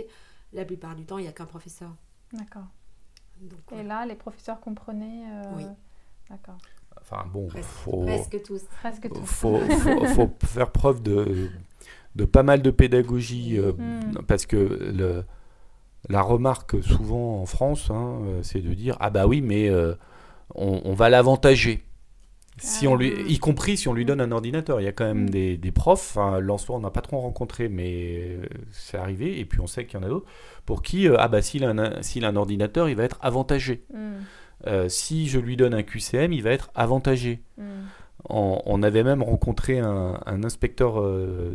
[0.53, 1.95] la plupart du temps, il n'y a qu'un professeur.
[2.33, 2.67] D'accord.
[3.71, 5.65] Et là, les professeurs comprenaient euh, Oui.
[6.31, 6.57] D'accord.
[6.99, 8.61] Enfin bon, presque, faut, presque tous.
[8.79, 9.25] Presque tous.
[9.25, 9.59] Faut,
[10.15, 11.49] faut, faire preuve de,
[12.15, 14.23] de pas mal de pédagogie mmh.
[14.27, 15.25] parce que le,
[16.09, 19.69] la remarque souvent en France, hein, c'est de dire ah bah oui mais
[20.55, 21.83] on, va l'avantager.
[22.57, 23.21] Si on lui, ah.
[23.27, 24.81] y compris si on lui donne un ordinateur.
[24.81, 26.39] Il y a quand même des, profs, enfin,
[26.69, 30.03] on n'a pas trop rencontré, mais euh, c'est arrivé, et puis on sait qu'il y
[30.03, 30.27] en a d'autres,
[30.65, 33.83] pour qui, euh, ah bah s'il a, un, ordinateur, il va être avantagé.
[33.93, 34.21] Hmm.
[34.67, 37.41] Euh, si je lui donne un QCM, il va être avantagé.
[37.57, 37.85] Hmm.
[38.29, 41.01] On, avait même rencontré un, inspecteur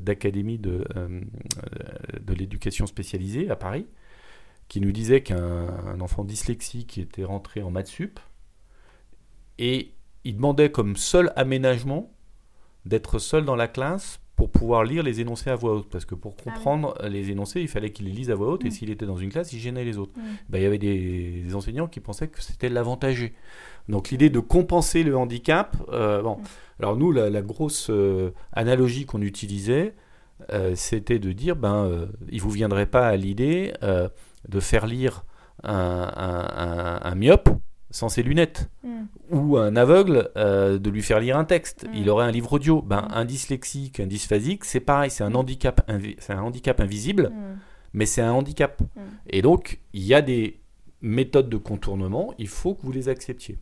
[0.01, 0.85] d'académie de,
[2.21, 3.87] de l'éducation spécialisée à Paris,
[4.67, 8.19] qui nous disait qu'un enfant dyslexique était rentré en maths sup,
[9.59, 9.93] et
[10.25, 12.13] il demandait comme seul aménagement
[12.85, 15.89] d'être seul dans la classe pour pouvoir lire les énoncés à voix haute.
[15.91, 18.65] Parce que pour ah comprendre les énoncés, il fallait qu'il les lise à voix haute,
[18.65, 18.71] et mm.
[18.71, 20.13] s'il était dans une classe, il gênait les autres.
[20.17, 20.23] Mm.
[20.51, 23.33] Ben, il y avait des, enseignants qui pensaient que c'était l'avantagé.
[23.89, 26.37] Donc l'idée de compenser le handicap, euh, bon.
[26.37, 26.43] Mm.
[26.79, 29.95] Alors nous, la, grosse euh, analogie qu'on utilisait,
[30.53, 35.25] euh, c'était de dire, ben, il vous viendrait pas à l'idée de faire lire
[35.65, 37.49] un, un myope
[37.91, 38.69] sans ses lunettes.
[38.83, 39.05] Hmm.
[39.31, 41.87] Ou un aveugle, euh, de lui faire lire un texte.
[41.87, 41.95] Hmm.
[41.95, 42.83] Il aurait un livre audio.
[42.83, 43.15] Ben, hmm.
[43.15, 47.33] Un dyslexique, un dysphasique, c'est pareil, c'est un, handicap un handicap invisible,
[47.93, 48.83] mais c'est un handicap.
[49.29, 50.61] Et donc, il y a des
[51.03, 53.59] méthodes de contournement, il faut que vous les acceptiez.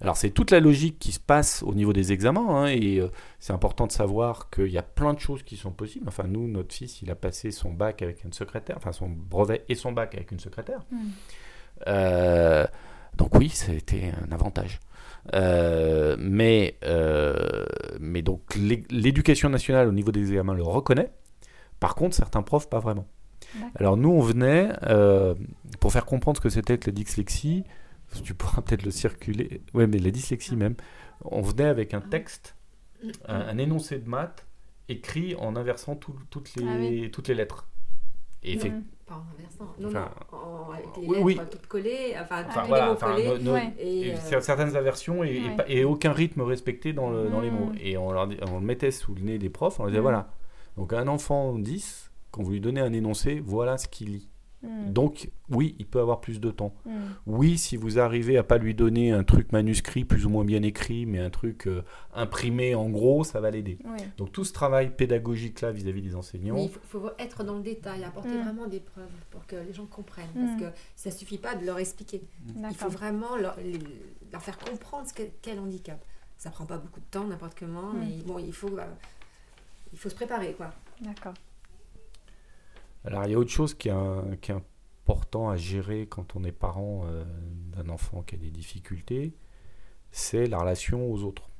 [0.00, 3.08] Alors c'est toute la logique qui se passe au niveau des examens, hein, et euh,
[3.38, 6.06] c'est important de savoir qu'il y a plein de choses qui sont possibles.
[6.08, 9.64] Enfin nous, notre fils, il a passé son bac avec une secrétaire, enfin son brevet
[9.68, 10.84] et son bac avec une secrétaire.
[11.86, 12.66] Euh,
[13.16, 14.80] donc oui, c'était un avantage.
[15.32, 17.64] Euh, mais, euh,
[17.98, 21.10] mais donc l'éducation nationale au niveau des examens le reconnaît.
[21.80, 23.06] Par contre, certains profs, pas vraiment.
[23.76, 25.34] Alors nous, on venait, euh,
[25.80, 27.64] pour faire comprendre ce que c'était que la dyslexie,
[28.24, 30.74] tu pourras peut-être le circuler, ouais, mais la dyslexie même,
[31.24, 32.56] on venait avec un texte,
[33.26, 34.46] un, énoncé de maths,
[34.88, 37.68] écrit en inversant toutes, les, ah toutes les lettres.
[38.42, 38.72] Et fait,
[39.06, 39.74] pas en inversant.
[39.78, 40.08] Non, non,
[41.00, 43.40] les oui, lettres toutes collées, enfin, enfin voilà, mots collés.
[43.78, 47.72] et, euh, Certaines inversions et, et, aucun rythme respecté dans, le, dans les mots.
[47.80, 50.02] Et on, leur, on, le mettait sous le nez des profs, on leur disait mm.
[50.02, 50.28] voilà.
[50.76, 54.28] Donc un enfant 10, quand vous lui donnez un énoncé, voilà ce qu'il lit.
[54.64, 54.92] Mm.
[54.92, 56.74] Donc, oui, il peut avoir plus de temps.
[56.86, 56.90] Mm.
[57.26, 60.62] Oui, si vous arrivez à pas lui donner un truc manuscrit plus ou moins bien
[60.62, 61.82] écrit, mais un truc euh,
[62.14, 63.78] imprimé en gros, ça va l'aider.
[64.16, 66.56] Donc, tout ce travail pédagogique-là vis-à-vis des enseignants.
[66.56, 68.42] il faut, être dans le détail, apporter mm.
[68.42, 70.24] vraiment des preuves pour que les gens comprennent.
[70.34, 72.22] Parce que ça suffit pas de leur expliquer.
[72.70, 73.56] Il faut vraiment leur,
[74.40, 76.02] faire comprendre ce quel handicap.
[76.36, 78.84] Ça prend pas beaucoup de temps, n'importe comment, mais bon, il faut, euh,
[79.92, 80.72] il faut se préparer, quoi.
[81.00, 81.34] D'accord.
[83.04, 84.50] Alors il y a autre chose qui est,
[85.06, 87.24] important à gérer quand on est parent euh,
[87.76, 89.34] d'un enfant qui a des difficultés,
[90.10, 91.50] c'est la relation aux autres.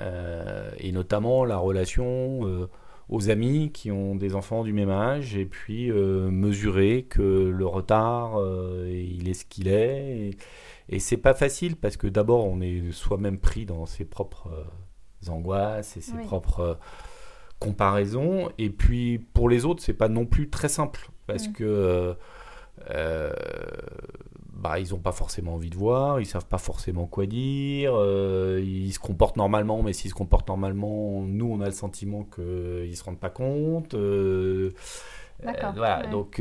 [0.00, 2.68] Euh, et notamment la relation euh,
[3.08, 8.40] aux amis qui ont des enfants du même âge, et puis mesurer que le retard,
[8.86, 10.18] il est ce qu'il est.
[10.18, 10.36] Et,
[10.88, 14.66] et c'est pas facile parce que d'abord on est soi-même pris dans ses propres
[15.28, 16.78] angoisses et ses propres
[17.62, 18.50] comparaison.
[18.58, 21.52] Et puis pour les autres, c'est pas non plus très simple parce mm.
[21.52, 22.16] que
[22.90, 23.32] euh,
[24.52, 28.60] bah, ils n'ont pas forcément envie de voir, ils savent pas forcément quoi dire, euh,
[28.62, 32.96] ils se comportent normalement, mais s'ils se comportent normalement, nous on a le sentiment qu'ils
[32.96, 33.94] se rendent pas compte.
[33.94, 34.70] Euh,
[35.40, 36.40] voilà, donc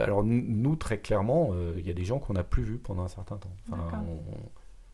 [0.00, 3.08] alors nous très clairement, il y a des gens qu'on n'a plus vus pendant un
[3.08, 3.52] certain temps.
[3.68, 4.02] Enfin,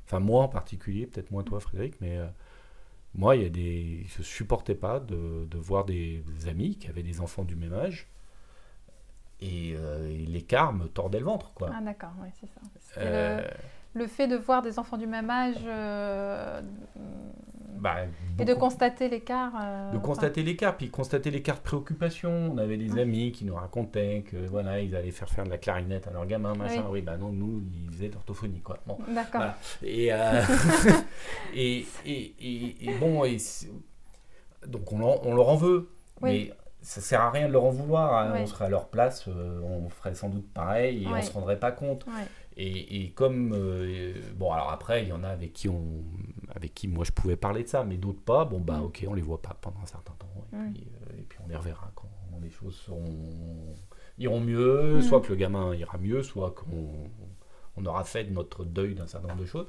[0.05, 2.19] enfin moi en particulier, peut-être moins toi Frédéric, mais
[3.17, 7.03] moi, il y a des, je supportais pas de, de, voir des amis qui avaient
[7.03, 8.09] des enfants du même âge.
[9.41, 11.53] Et, euh, l'écart me tordait le ventre.
[11.55, 11.71] Quoi.
[11.73, 12.61] Ah d'accord, oui, c'est ça.
[13.97, 16.61] Euh, le, fait de voir des enfants du même âge, euh,
[17.79, 17.97] bah,
[18.39, 19.53] Et de constater l'écart.
[19.93, 22.31] de constater l'écart, puis constater l'écart de préoccupation.
[22.53, 25.59] On avait des amis qui nous racontaient que voilà, ils allaient faire faire de la
[25.59, 26.85] clarinette à leur gamin, machin.
[26.91, 28.79] Oui, bah non, nous, ils faisaient de l'orthophonie, quoi.
[28.87, 29.43] Bon, D'accord.
[29.83, 30.09] Et,
[31.55, 33.23] et, et, et, bon,
[34.67, 35.91] donc on, on, leur en veut,
[36.23, 38.15] mais ça sert à rien de leur en vouloir.
[38.15, 38.35] Hein.
[38.41, 41.73] On serait à leur place, on ferait sans doute pareil et on se rendrait pas
[41.73, 42.07] compte.
[42.59, 46.03] Et, comme euh, bon alors après il y en a avec qui on
[46.55, 48.85] avec qui moi je pouvais parler de ça mais d'autres pas bon bah mm.
[48.85, 50.73] ok on les voit pas pendant un certain temps et, mm.
[50.73, 52.09] puis, euh, et puis, on les reverra quand
[52.43, 53.75] les choses seront,
[54.17, 55.03] iront mieux mm.
[55.03, 57.11] soit que le gamin ira mieux soit qu'on
[57.77, 59.67] on aura fait notre deuil d'un certain nombre de choses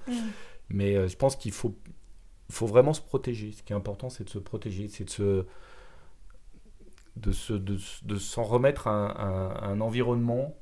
[0.69, 1.76] mais euh, je pense qu'il faut
[2.50, 5.45] faut vraiment se protéger ce qui est important c'est de se protéger c'est de se
[7.17, 10.56] de se de, s'en remettre à un environnement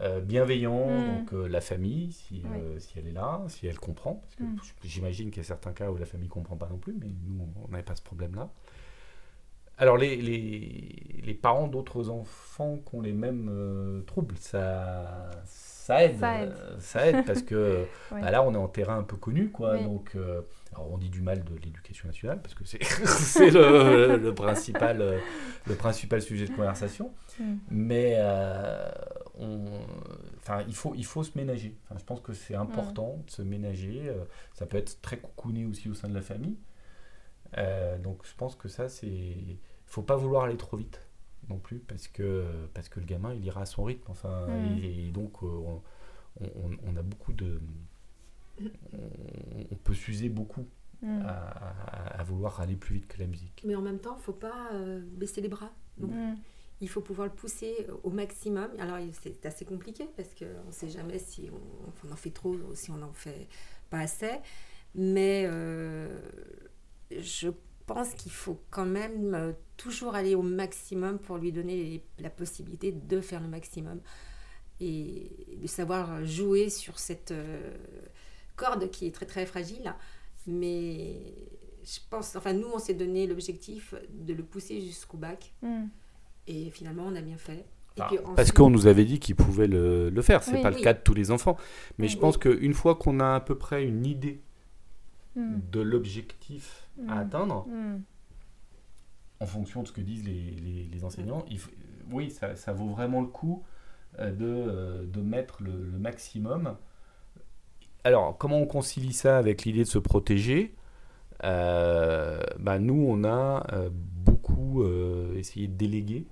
[0.00, 1.06] euh, bienveillant, mm.
[1.06, 4.22] donc euh, la famille, si, euh, si, elle est là, si elle comprend.
[4.24, 4.88] Parce que mm.
[4.88, 7.06] j'imagine qu'il y a certains cas où la famille ne comprend pas non plus, mais
[7.26, 8.50] nous, on n'avait pas ce problème-là.
[9.78, 16.16] Alors, les, les, les parents d'autres enfants qui ont les mêmes troubles, ça, ça aide.
[16.78, 19.78] Ça aide, parce que bah là, on est en terrain un peu connu, quoi.
[19.78, 20.16] Donc,
[20.74, 22.78] alors on dit du mal de l'éducation nationale, parce que c'est
[23.50, 25.20] le, le, principal,
[25.66, 27.12] le principal sujet de conversation.
[27.38, 27.54] Mm.
[27.70, 28.18] Mais
[30.38, 31.76] enfin, il, faut, il faut se ménager.
[31.84, 34.02] Enfin, je pense que c'est important de se ménager.
[34.08, 36.56] Euh, ça peut être très coucouné aussi au sein de la famille.
[37.58, 39.06] Euh, donc je pense que ça, c'est.
[39.06, 41.00] Il faut pas vouloir aller trop vite
[41.48, 44.10] non plus, parce que, parce que le gamin, il ira à son rythme.
[44.10, 44.78] Enfin, mm.
[44.82, 45.46] et, donc, euh,
[46.40, 47.60] on, on, a beaucoup de.
[49.70, 50.66] On, peut s'user beaucoup.
[51.02, 51.22] Mm.
[51.26, 53.62] À, vouloir aller plus vite que la musique.
[53.66, 54.70] Mais en même temps, il ne faut pas
[55.12, 55.72] baisser les bras.
[55.98, 56.34] Donc, mm
[56.80, 58.68] il faut pouvoir le pousser au maximum.
[58.78, 62.74] Alors c'est assez compliqué parce qu'on ne sait jamais si on, en fait trop ou
[62.74, 63.48] si on en fait
[63.90, 64.30] pas assez.
[64.94, 66.20] Mais euh,
[67.10, 67.48] je
[67.86, 72.92] pense qu'il faut quand même euh, toujours aller au maximum pour lui donner la possibilité
[72.92, 74.00] de faire le maximum
[74.80, 77.76] et de savoir jouer sur cette euh,
[78.56, 79.94] corde qui est très très fragile.
[80.46, 81.34] Mais
[81.84, 85.52] je pense, enfin nous on s'est donné l'objectif de le pousser jusqu'au bac.
[85.62, 85.86] Hmm.
[86.46, 87.64] Et finalement, on a bien fait.
[87.98, 90.42] Ah, parce qu'on nous avait dit qu'il pouvait le, le faire.
[90.42, 91.56] C'est n'est pas le cas de tous les enfants.
[91.98, 94.42] Mais je pense qu'une fois qu'on a à peu près une idée
[95.36, 95.58] hmm.
[95.70, 97.18] de l'objectif à hmm.
[97.18, 97.66] atteindre,
[99.40, 101.60] en fonction de ce que disent les, les, enseignants, il
[102.10, 103.62] oui, ça, ça, vaut vraiment le coup
[104.18, 106.76] euh, de, euh, de mettre le, maximum.
[108.04, 110.74] Alors, comment on concilie ça avec l'idée de se protéger?
[111.42, 114.84] Euh, bah, Nous, on a beaucoup
[115.34, 116.26] essayé de déléguer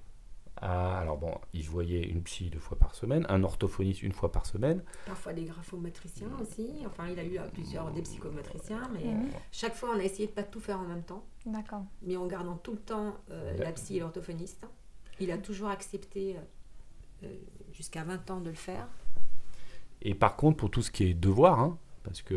[0.63, 4.47] alors bon, il voyait une psy deux fois par semaine, un orthophoniste une fois par
[4.47, 4.83] semaine.
[5.07, 6.71] Parfois des graphomotriciens aussi.
[6.87, 9.29] Enfin, il a eu plusieurs des psychomotriciens, mais mhm.
[9.51, 11.25] chaque fois on a essayé de pas tout faire en même temps.
[11.47, 11.85] D'accord.
[12.03, 14.65] Mais en gardant tout le temps euh, la psy et l'orthophoniste.
[15.19, 17.37] Il a toujours accepté euh, euh,
[17.73, 18.89] jusqu'à 20 ans de le faire.
[20.03, 22.35] Et par contre, pour tout ce qui est devoir, hein, parce que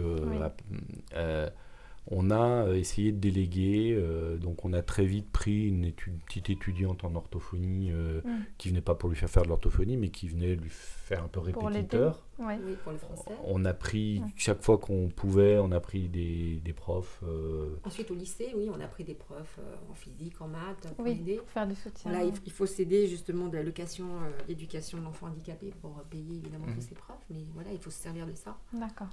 [2.07, 6.51] on a euh, essayé de déléguer, euh, donc on a très vite pris une, petite
[6.51, 8.45] étudiante en orthophonie euh, mm.
[8.57, 11.27] qui venait pas pour lui faire faire de l'orthophonie, mais qui venait lui faire un
[11.27, 12.21] peu répétiteur.
[12.37, 13.31] Oui, pour le français.
[13.45, 17.23] On a pris, chaque fois qu'on pouvait, on a pris des, des profs.
[17.83, 21.37] Ensuite au lycée, oui, on a pris des profs en physique, en maths, pour aider.
[21.37, 22.11] Pour faire du soutien.
[22.11, 24.05] Voilà, il, faut s'aider justement de l'allocation
[24.47, 26.89] d'éducation de l'enfant handicapé pour payer évidemment tous mm.
[26.89, 28.57] ces profs, mais voilà, il faut se servir de ça.
[28.73, 29.09] D'accord.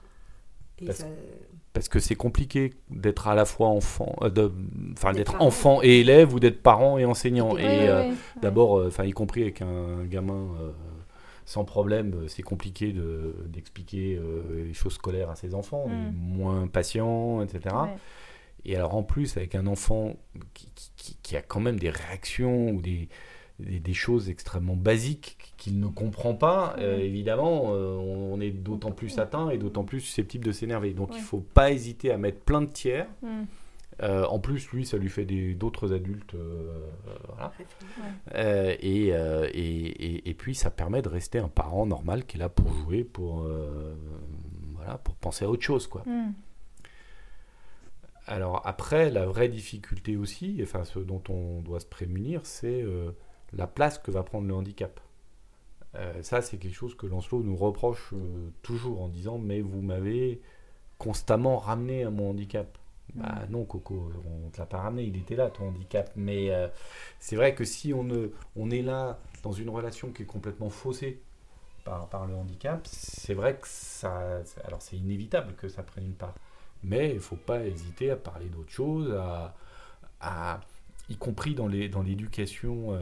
[1.73, 4.51] Parce, que c'est compliqué d'être à la fois enfant, euh,
[4.93, 7.57] enfin d'être enfant et élève ou d'être parent et enseignant.
[7.57, 10.49] et euh, d'abord, euh, enfin y compris avec un gamin
[11.45, 12.95] sans problème, c'est compliqué
[13.47, 14.21] d'expliquer
[14.55, 16.13] les choses scolaires à ses enfants, mm.
[16.15, 17.75] moins patients, etc.
[18.65, 20.15] Et alors en plus avec un enfant
[20.55, 20.69] qui,
[21.23, 23.09] qui, a quand même des réactions ou des,
[23.63, 29.19] des, choses extrêmement basiques qu'il ne comprend pas, euh, évidemment, euh, on, est d'autant plus
[29.19, 30.93] atteint et d'autant plus susceptible de s'énerver.
[30.93, 33.07] Donc il ne faut pas hésiter à mettre plein de tiers.
[33.23, 33.43] Mm.
[34.03, 36.35] Euh, en plus, lui, ça lui fait d'autres adultes.
[37.29, 37.53] voilà.
[38.35, 42.73] Et, et, et, puis, ça permet de rester un parent normal qui est là pour
[42.73, 43.47] jouer, pour,
[44.75, 45.87] voilà, pour penser à autre chose.
[45.87, 46.03] Quoi.
[46.07, 46.33] Mm.
[48.27, 52.85] Alors après, la vraie difficulté aussi, enfin ce dont on doit se prémunir, c'est
[53.55, 55.01] la place que va prendre le handicap.
[55.95, 59.83] Euh, ça, c'est quelque chose que Lancelot nous reproche euh, toujours en disant Mais vous
[59.83, 60.41] m'avez
[60.99, 62.79] constamment ramené à mon handicap.
[63.15, 66.11] Bah non, Coco, on ne te l'a pas ramené, il était là, ton handicap.
[66.17, 66.69] Mais euh,
[67.19, 70.71] c'est vrai que si on, ne, on est là dans une relation qui est complètement
[70.71, 71.21] faussée
[71.85, 74.41] par, par le handicap, c'est vrai que ça.
[74.65, 76.35] Alors, c'est inévitable que ça prenne une part.
[76.83, 79.13] mais il ne faut pas hésiter à parler d'autres choses,
[80.21, 80.61] à,
[81.11, 82.97] y compris dans l'éducation.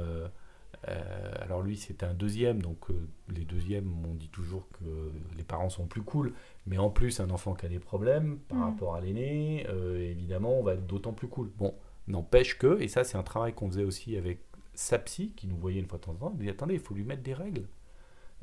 [0.89, 2.87] Euh, alors lui, c'était un deuxième, donc
[3.29, 6.33] les deuxièmes, on dit toujours que les parents sont plus cool,
[6.67, 8.63] mais en plus, un enfant qui a des problèmes par mm.
[8.63, 9.67] rapport à l'aîné,
[9.99, 11.51] évidemment, on va être d'autant plus cool.
[11.59, 11.75] Bon,
[12.09, 14.41] n'empêche que, et ça c'est un travail qu'on faisait aussi avec
[14.75, 16.81] sa psy, qui nous voyait une fois de temps en temps, il dit attendez, il
[16.81, 17.65] faut lui mettre des règles.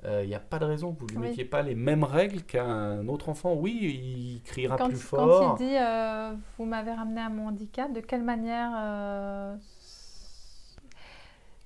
[0.04, 2.04] Il euh, n'y a pas de raison que vous ne lui mettiez pas les mêmes
[2.04, 3.56] règles qu'un autre enfant.
[3.56, 5.40] Oui, il criera plus fort.
[5.40, 9.58] Quand il dit euh, Vous m'avez ramené à mon handicap, de quelle manière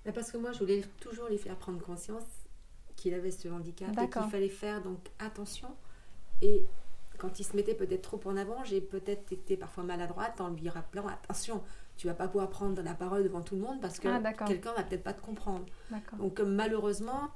[0.08, 2.24] euh, Parce que moi, je voulais toujours lui faire prendre conscience
[2.96, 5.70] qu'il avait ce handicap et qu'il fallait faire donc attention.
[6.42, 6.66] Et
[7.18, 10.70] quand il se mettait peut-être trop en avant, j'ai peut-être été parfois maladroite en lui
[10.70, 11.64] rappelant Attention,
[11.98, 14.74] tu vas pas pouvoir prendre la parole devant tout le monde parce que ah, quelqu'un
[14.74, 15.66] va peut-être pas te comprendre.
[16.18, 17.30] Donc malheureusement,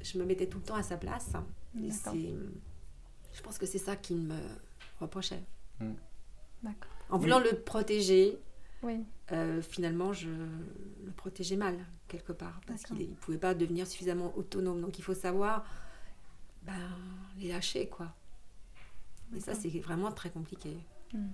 [0.00, 1.32] je me mettais tout le temps à sa place.
[1.74, 4.38] je pense que c'est ça qu'il me
[4.98, 5.42] reprochait.
[5.78, 5.92] Hmm.
[7.10, 8.38] En voulant le protéger,
[8.82, 9.04] oui.
[9.32, 11.76] Euh, finalement, je le protégeais mal,
[12.08, 14.80] quelque part, parce qu'il ne pouvait pas devenir suffisamment autonome.
[14.80, 15.64] Donc, il faut savoir
[16.62, 16.72] ben,
[17.38, 18.14] les lâcher, quoi.
[19.32, 20.78] Mais ça, c'est vraiment très compliqué.
[21.12, 21.28] Hmm.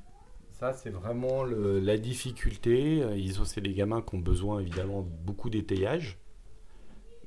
[0.51, 3.05] Ça, c'est vraiment la difficulté.
[3.17, 6.19] Ils c'est des gamins qui ont besoin, évidemment, de beaucoup d'étayage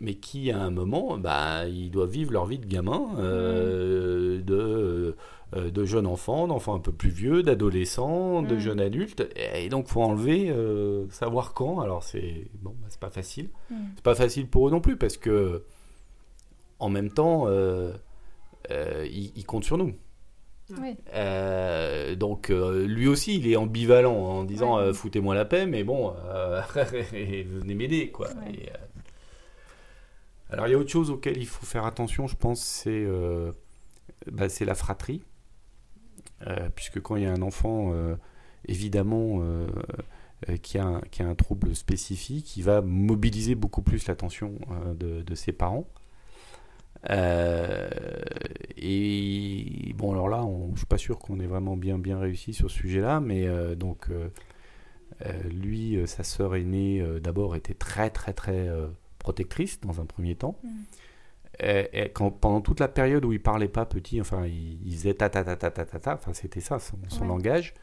[0.01, 5.15] mais qui à un moment, bah, ils doivent vivre leur vie de gamin, euh, de,
[5.55, 9.87] euh, de jeunes enfants, d'enfants un peu plus vieux, d'adolescents, de jeunes adultes, et donc
[9.87, 11.79] faut enlever, euh, savoir quand.
[11.81, 13.49] Alors c'est bon, bah, c'est pas facile,
[13.95, 15.63] c'est pas facile pour eux non plus parce que
[16.79, 17.47] en même temps,
[18.69, 19.93] ils, comptent sur nous.
[22.15, 26.13] donc lui aussi, il est ambivalent en disant foutez-moi la paix, mais bon,
[27.11, 28.29] venez m'aider quoi.
[30.51, 33.51] Alors il y a autre chose auquel il faut faire attention, je pense, c'est euh,
[34.31, 35.23] bah, la fratrie.
[36.47, 38.15] Euh, puisque quand il y a un enfant, euh,
[38.65, 39.41] évidemment,
[40.61, 44.53] qui a, un, qui, a un, trouble spécifique, il va mobiliser beaucoup plus l'attention
[44.95, 45.87] de, ses parents.
[48.77, 52.17] et bon, alors là, on, je ne suis pas sûr qu'on ait vraiment bien, bien
[52.19, 54.07] réussi sur ce sujet-là, mais donc,
[55.51, 58.69] lui, sa sœur aînée, d'abord, était très, très, très
[59.19, 60.59] protectrice dans un premier temps.
[60.63, 60.69] Mm.
[61.61, 65.13] Et, quand, pendant toute la période où il parlait pas petit, enfin, il, il faisait
[65.13, 67.73] ta ta ta ta ta ta, ta enfin, c'était ça son, langage.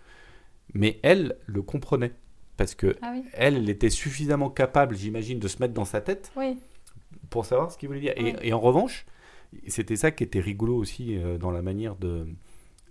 [0.75, 2.13] Mais elle le comprenait
[2.57, 6.33] parce que ah elle, elle était suffisamment capable, j'imagine, de se mettre dans sa tête
[7.29, 8.15] pour savoir ce qu'il voulait dire.
[8.17, 9.07] Et, en revanche,
[9.69, 12.27] c'était ça qui était rigolo aussi euh, dans la manière de,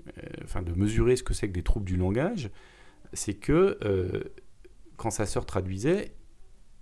[0.08, 0.12] euh,
[0.43, 2.50] enfin, de mesurer ce que c'est que des troubles du langage,
[3.14, 4.24] c'est que euh,
[4.98, 6.14] quand sa sœur traduisait,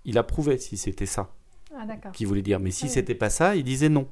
[0.04, 1.34] il approuvait si c'était ça.
[1.76, 2.60] Ah, qui voulait dire.
[2.60, 4.08] Mais si c'était pas ça, il disait non.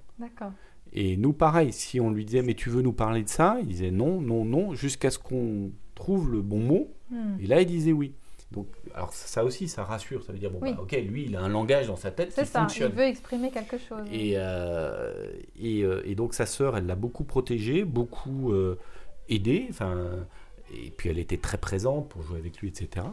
[0.92, 3.68] Et nous, pareil, si on lui disait, mais tu veux nous parler de ça Il
[3.68, 6.88] disait non, non, non, jusqu'à ce qu'on trouve le bon mot.
[7.10, 7.36] Hmm.
[7.40, 8.14] Et là, il disait oui.
[8.52, 10.22] Donc, alors ça aussi, ça rassure.
[10.22, 12.44] Ça veut dire, bon, bah, ok, lui, il a un langage dans sa tête qui
[12.44, 12.92] ça, fonctionne.
[12.92, 14.06] Il veut exprimer quelque chose.
[14.12, 18.78] Et, euh, et, euh, et, donc, sa sœur, elle l'a beaucoup protégé, beaucoup euh,
[19.30, 19.66] aidé.
[19.70, 20.26] Enfin,
[20.74, 23.06] et puis, elle était très présente pour jouer avec lui, etc.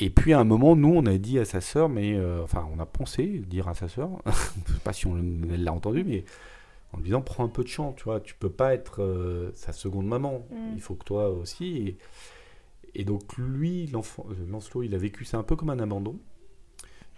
[0.00, 2.68] Et puis à un moment, nous, on a dit à sa sœur, mais euh, enfin,
[2.74, 6.24] on a pensé dire à sa sœur, je sais pas si on l'a entendu, mais
[6.92, 9.50] en lui disant, prends un peu de chant, tu vois, tu peux pas être euh,
[9.54, 10.72] sa seconde maman, mm.
[10.74, 11.96] il faut que toi aussi.
[12.94, 16.18] Et, donc lui, l'enfant, euh, Lancelot, il a vécu ça un peu comme un abandon.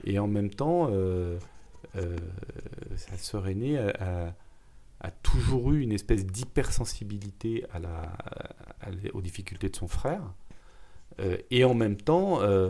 [0.04, 0.90] Et en même temps,
[2.96, 4.34] sa sœur aînée a,
[5.00, 8.12] a, toujours eu une espèce d'hypersensibilité à la,
[9.14, 10.22] aux difficultés de son frère.
[11.20, 12.68] Euh, et en même temps euh,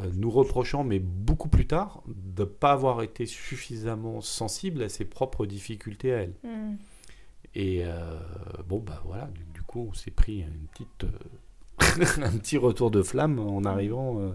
[0.00, 4.88] euh, nous reprochant, mais beaucoup plus tard, de ne pas avoir été suffisamment sensible à
[4.88, 6.34] ses propres difficultés à elle.
[6.42, 6.76] Hmm.
[7.54, 7.84] Et
[8.66, 11.04] bon, bah voilà, du, coup, on s'est pris une petite,
[12.22, 14.34] un petit retour de flamme en arrivant.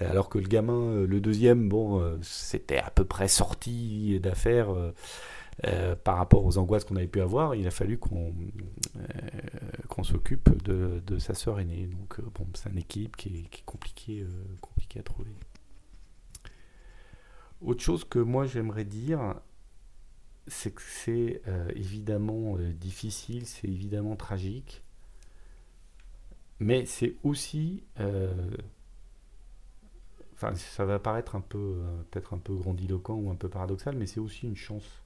[0.00, 4.74] alors que le gamin, le deuxième, bon, c'était à peu près sorti d'affaires.
[5.64, 8.34] Euh, par rapport aux angoisses qu'on avait pu avoir, il a fallu qu'on
[8.96, 11.86] euh, s'occupe de, sa sœur aînée.
[11.86, 14.26] Donc euh, bon, c'est un équilibre qui est, compliqué,
[14.60, 15.30] compliqué à trouver.
[17.60, 19.34] Autre chose que moi j'aimerais dire,
[20.48, 21.42] c'est que c'est
[21.76, 24.82] évidemment difficile, c'est évidemment tragique,
[26.58, 27.84] mais c'est aussi
[30.34, 31.80] enfin ça va paraître un peu
[32.10, 35.01] peut-être un peu grandiloquent ou un peu paradoxal, mais c'est aussi une chance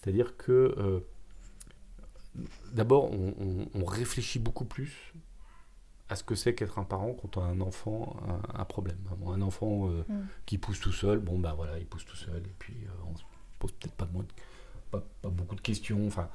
[0.00, 1.00] c'est-à-dire que euh,
[2.72, 5.12] d'abord, on, réfléchit beaucoup plus
[6.08, 8.16] à ce que c'est qu'être un parent quand on a un enfant
[8.54, 8.98] un, problème.
[9.26, 10.26] Un enfant euh, mm.
[10.46, 13.16] qui pousse tout seul, bon ben voilà, il pousse tout seul, et puis euh, on
[13.16, 13.22] se
[13.58, 14.08] pose peut-être pas,
[14.90, 16.06] pas, beaucoup de questions.
[16.06, 16.30] Enfin,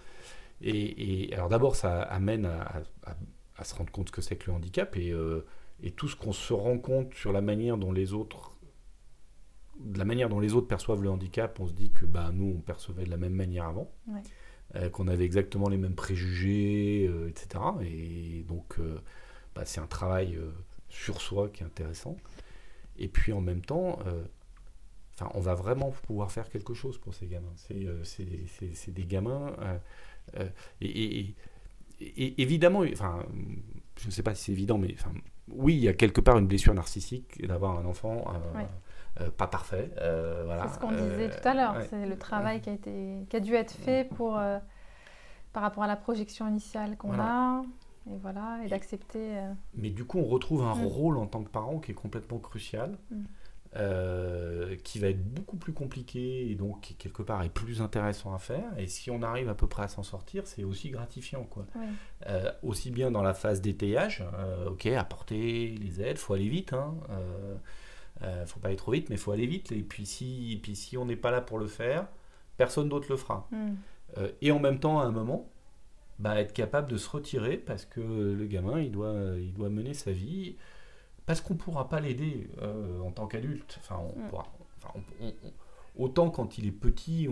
[0.61, 4.95] Et, alors d'abord, ça amène à, se rendre compte ce que c'est que le handicap
[4.95, 5.13] et,
[5.82, 8.55] et tout ce qu'on se rend compte sur la manière dont les autres
[9.86, 12.55] de la manière dont les autres perçoivent le handicap, on se dit que bah, nous,
[12.57, 13.91] on percevait de la même manière avant,
[14.75, 17.63] euh, qu'on avait exactement les mêmes préjugés, euh, etc.
[17.83, 18.99] Et donc, euh,
[19.53, 20.38] bah, c'est un travail
[20.89, 22.17] sur soi qui est intéressant.
[22.97, 23.99] Et puis, en même temps,
[25.13, 27.53] enfin, on va vraiment pouvoir faire quelque chose pour ces gamins.
[27.55, 29.55] C'est des gamins.
[30.81, 31.36] Et,
[31.99, 33.25] et, évidemment, enfin,
[33.99, 35.11] je ne sais pas si c'est évident, mais enfin,
[35.49, 38.25] oui, il y a quelque part une blessure narcissique d'avoir un enfant.
[38.33, 38.63] Euh,
[39.38, 39.91] pas parfait.
[39.97, 40.68] Euh, voilà.
[40.68, 41.76] C'est ce qu'on disait tout à l'heure.
[41.76, 44.39] Euh, c'est le travail qui a, été, qui a dû être fait pour,
[45.53, 47.63] par rapport à la projection initiale qu'on a.
[48.07, 49.32] Et voilà, et d'accepter.
[49.74, 50.86] Mais du coup, on retrouve un mm.
[50.86, 52.97] rôle en tant que parent qui est complètement crucial.
[53.09, 54.76] Mm.
[54.84, 58.38] qui va être beaucoup plus compliqué et donc qui quelque part est plus intéressant à
[58.38, 58.78] faire.
[58.78, 61.45] Et si on arrive à peu près à s'en sortir, c'est aussi gratifiant.
[61.45, 61.66] Quoi.
[62.63, 64.24] aussi bien dans la phase d'étayage,
[64.68, 66.74] ok, apporter les aides, faut aller vite.
[66.74, 66.95] Hein,
[68.24, 69.72] euh, faut pas aller trop vite, mais il faut aller vite.
[69.72, 72.07] Et puis si, puis si on n'est pas là pour le faire,
[72.57, 73.47] personne d'autre le fera.
[73.51, 73.76] Hmm.
[74.18, 75.49] Euh, et en même temps, à un moment,
[76.20, 79.93] bah, être capable de se retirer parce que le gamin, il doit, il doit mener
[79.93, 80.55] sa vie.
[81.26, 83.80] Parce qu'on ne pourra pas l'aider euh, en tant qu'adulte.
[83.82, 84.28] Enfin, on hmm.
[84.30, 84.45] pourra,
[85.97, 87.28] autant quand il est petit,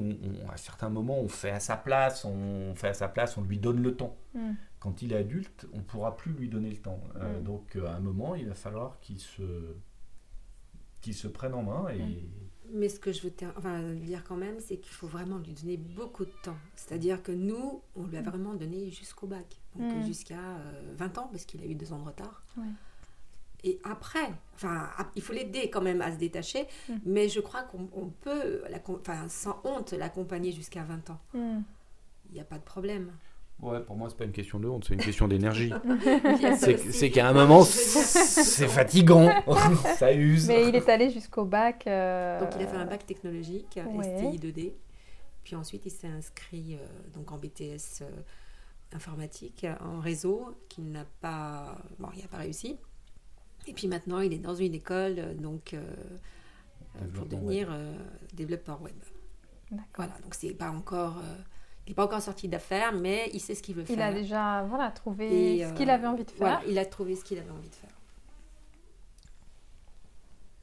[0.52, 3.60] à certains moments, on fait à sa place, on fait à sa place, on lui
[3.60, 4.18] donne le temps.
[4.34, 4.54] Hmm.
[4.80, 7.00] Quand il est adulte, on ne pourra plus lui donner le temps.
[7.18, 9.44] Euh, donc, à un moment, il va falloir qu'il se
[11.04, 11.88] qui se prennent en main.
[11.90, 12.26] Et...
[12.72, 16.26] Mais ce que je veux dire quand même, c'est qu'il faut vraiment lui donner beaucoup
[16.26, 16.58] de temps.
[16.76, 19.46] C'est-à-dire que nous, on lui a vraiment donné jusqu'au bac,
[19.76, 20.06] donc mm.
[20.06, 20.42] jusqu'à
[20.98, 22.44] 20 euh, ans, parce qu'il a eu deux ans de retard.
[23.64, 26.94] Et après, enfin, il faut l'aider quand même à se détacher, mm.
[27.06, 31.20] mais je crois qu'on peut, enfin, sans honte, l'accompagner jusqu'à 20 ans.
[31.36, 31.60] Mm.
[32.30, 33.12] Il n'y a pas de problème.
[33.64, 35.72] Ouais, pour moi, c'est pas une question de honte, c'est une question d'énergie.
[36.92, 39.32] c'est qu'à un moment, c'est fatigant,
[39.98, 40.48] ça use.
[40.48, 41.86] Mais il est allé jusqu'au bac.
[41.88, 44.74] Euh, donc, il a fait un bac technologique, STI 2D.
[45.46, 48.10] Puis ensuite, il s'est inscrit euh, donc en BTS euh,
[48.94, 52.78] informatique, en réseau, qu'il n'a pas, bon, il n'a pas réussi.
[53.66, 55.74] Et puis maintenant, il est dans une école, donc
[57.14, 57.70] pour devenir
[58.34, 58.96] développeur web.
[59.96, 61.16] Voilà, donc c'est pas encore
[61.86, 63.96] il n'est pas encore sorti d'affaires, mais il sait ce qu'il veut faire.
[63.96, 66.48] Il a déjà voilà, trouvé ce qu'il avait envie de faire.
[66.48, 67.90] Voilà, il a trouvé ce qu'il avait envie de faire.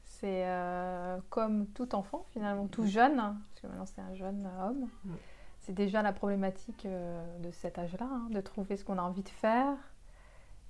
[0.05, 4.87] C'est euh, comme tout enfant, finalement, tout jeune, parce que maintenant c'est un jeune homme.
[5.59, 9.21] C'est déjà la problématique euh, de cet âge-là, hein, de trouver ce qu'on a envie
[9.23, 9.75] de faire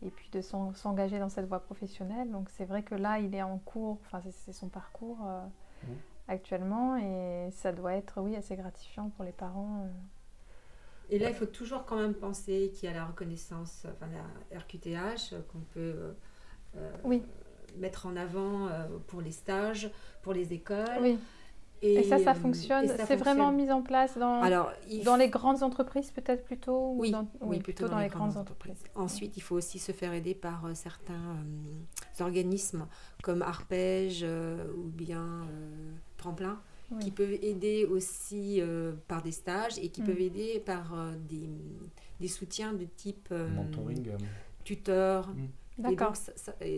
[0.04, 2.30] et puis de s'engager dans cette voie professionnelle.
[2.32, 5.45] Donc c'est vrai que là, il est en cours, enfin c'est son parcours euh,
[6.28, 9.88] actuellement et ça doit être, oui, assez gratifiant pour les parents.
[11.12, 14.59] Et là, il faut toujours quand même penser qu'il y a la reconnaissance, enfin la
[14.59, 16.14] RQTH, qu'on peut
[16.78, 17.22] euh, oui.
[17.78, 19.91] mettre en avant euh, pour les stages,
[20.22, 20.88] pour les écoles.
[21.01, 21.20] Oui.
[21.84, 22.88] Et, ça, ça euh, fonctionne?
[23.07, 24.72] C'est vraiment mis en place dans, Alors,
[25.03, 28.84] dans les grandes entreprises, peut-être plutôt Oui, oui, plutôt, dans, les, grandes, entreprises.
[28.95, 31.43] Ensuite, il faut aussi se faire aider par certains
[32.20, 32.88] organismes
[33.24, 35.41] comme Arpège ou bien
[36.18, 36.62] Tremplin
[37.00, 40.06] qui peuvent aider aussi euh, par des stages et qui mm.
[40.06, 41.50] peuvent aider par euh, des,
[42.20, 44.12] des, soutiens de type euh, mentoring,
[44.64, 45.28] tuteur.
[45.30, 45.48] Mm.
[45.78, 46.14] D'accord.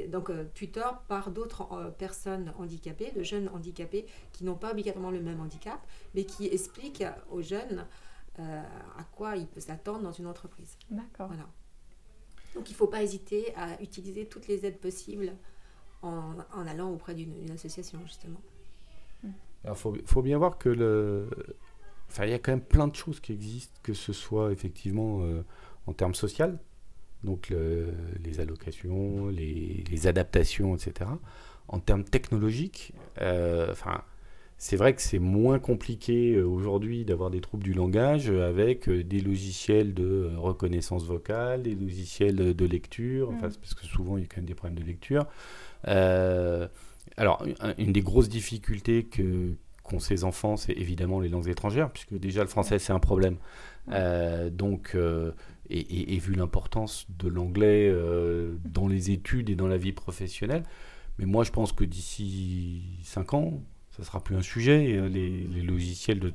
[0.10, 5.42] Donc, tuteur par d'autres personnes handicapées, de jeunes handicapés qui n'ont pas obligatoirement le même
[5.42, 5.80] handicap,
[6.16, 7.86] mais qui expliquent aux jeunes
[8.38, 10.78] à quoi il peut s'attendre dans une entreprise.
[10.90, 11.28] D'accord.
[11.28, 11.50] Voilà.
[12.56, 15.34] Donc, il ne faut pas hésiter à utiliser toutes les aides possibles
[16.02, 18.40] en, en allant auprès d'une association, justement.
[19.66, 21.30] Il faut, bien voir que le.
[22.10, 25.22] Enfin, il y a quand même plein de choses qui existent, que ce soit effectivement
[25.22, 25.44] euh,
[25.88, 26.60] en termes social,
[27.24, 27.54] donc
[28.24, 31.10] les allocations, les, adaptations, etc.
[31.70, 34.04] En termes technologiques, euh, enfin,
[34.58, 39.22] c'est vrai que c'est moins compliqué euh, aujourd'hui d'avoir des troubles du langage avec des
[39.22, 43.54] logiciels de reconnaissance vocale, des logiciels de, lecture, enfin, mm.
[43.62, 45.26] parce que souvent il y a quand même des problèmes de lecture.
[45.88, 46.68] Euh,
[47.18, 47.46] alors,
[47.78, 52.42] une des grosses difficultés que qu'ont ces enfants, c'est évidemment les langues étrangères, puisque déjà
[52.42, 53.38] le français c'est un problème.
[53.92, 55.32] Euh, donc, euh,
[55.70, 60.64] et, vu l'importance de l'anglais euh, dans les études et dans la vie professionnelle,
[61.20, 63.62] mais moi je pense que d'ici 5 ans,
[63.92, 65.08] ça sera plus un sujet.
[65.10, 66.34] Les, logiciels de,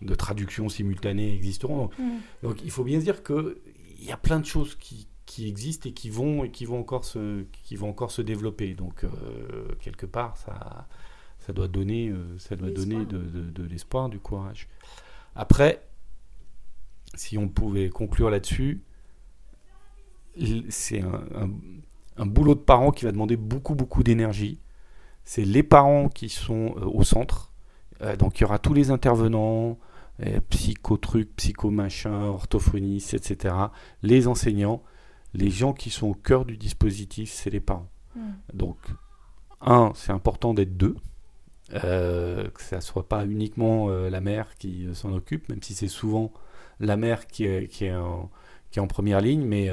[0.00, 1.90] de, traduction simultanée existeront.
[1.98, 2.02] Mm.
[2.42, 3.54] Donc, il faut bien se dire qu'il
[4.00, 7.04] y a plein de choses qui, qui existent et qui vont et qui vont encore
[7.04, 8.74] se qui vont encore se développer.
[8.74, 9.08] Donc euh,
[9.80, 10.88] quelque part, ça
[11.38, 14.66] ça doit donner euh, ça doit donner de, de, l'espoir, du courage.
[15.36, 15.86] Après,
[17.14, 18.82] si on pouvait conclure là-dessus,
[20.68, 21.00] c'est
[22.16, 24.58] un, boulot de parent qui va demander beaucoup, beaucoup d'énergie.
[25.24, 27.52] C'est les parents qui sont euh, au centre.
[28.02, 29.78] Euh, donc il y aura tous les intervenants,
[30.26, 33.54] euh, psycho-trucs, psycho-machin, orthophonistes, etc.
[34.02, 34.82] Les enseignants,
[35.34, 37.90] les gens qui sont au cœur du dispositif, c'est les parents.
[38.14, 38.32] Hmm.
[38.52, 38.76] Donc,
[39.60, 40.96] un, c'est important d'être deux.
[41.70, 46.32] que ça ne soit pas uniquement la mère qui s'en occupe, même si c'est souvent
[46.80, 48.30] la mère qui est, qui est, en,
[48.70, 49.70] qui est en première ligne, mais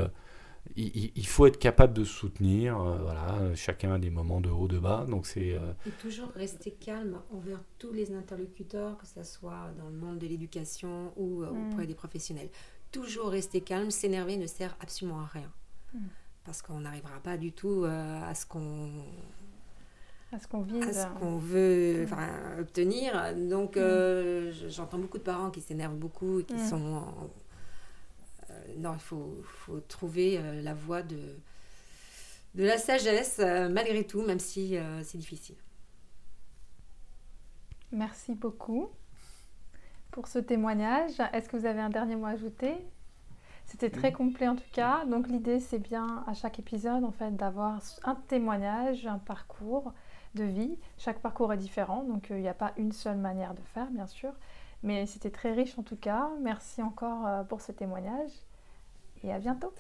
[0.76, 2.80] il, faut être capable de soutenir.
[2.80, 5.06] Euh, voilà, chacun a des moments de haut, de bas.
[5.08, 5.54] Donc c'est.
[5.54, 10.20] Euh, Et toujours rester calme envers tous les interlocuteurs, que ce soit dans le monde
[10.20, 12.50] de l'éducation ou euh, auprès des professionnels.
[12.92, 13.92] Toujours rester calme.
[13.92, 15.52] S'énerver ne sert absolument à rien.
[15.94, 16.00] Mm.
[16.44, 18.90] Parce qu'on n'arrivera pas du tout à ce qu'on
[20.34, 22.60] à ce qu'on vise, à ce qu'on veut mm.
[22.60, 23.36] obtenir.
[23.36, 23.78] Donc,
[24.70, 27.04] j'entends beaucoup de parents qui s'énervent beaucoup et qui sont
[28.78, 31.20] non, il faut, trouver euh, la voie de,
[32.56, 35.56] de la sagesse, euh, malgré tout, même si euh, c'est difficile.
[37.92, 38.90] Merci beaucoup
[40.18, 41.12] pour ce témoignage.
[41.32, 42.76] Est-ce que vous avez un dernier mot à ajouter?
[43.66, 45.06] C'était très complet en tout cas.
[45.06, 49.94] Donc l'idée c'est bien à chaque épisode en fait d'avoir un témoignage, un parcours
[50.34, 50.76] de vie.
[50.98, 54.08] Chaque parcours est différent, donc il n'y a pas une seule manière de faire bien
[54.08, 54.34] sûr.
[54.82, 56.32] Mais c'était très riche en tout cas.
[56.42, 58.32] Merci encore pour ce témoignage
[59.24, 59.72] et à bientôt.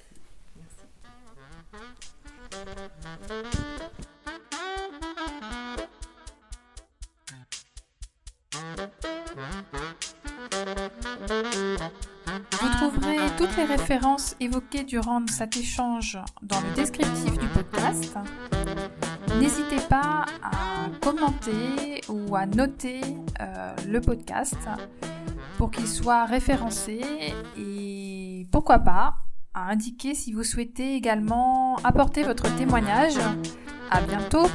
[12.59, 18.15] Vous trouverez toutes les références évoquées durant cet échange dans le descriptif du podcast.
[19.39, 23.01] N'hésitez pas à commenter ou à noter
[23.39, 24.57] euh, le podcast
[25.57, 27.01] pour qu'il soit référencé
[27.57, 29.15] et pourquoi pas
[29.53, 33.17] à indiquer si vous souhaitez également apporter votre témoignage.
[33.89, 34.47] À bientôt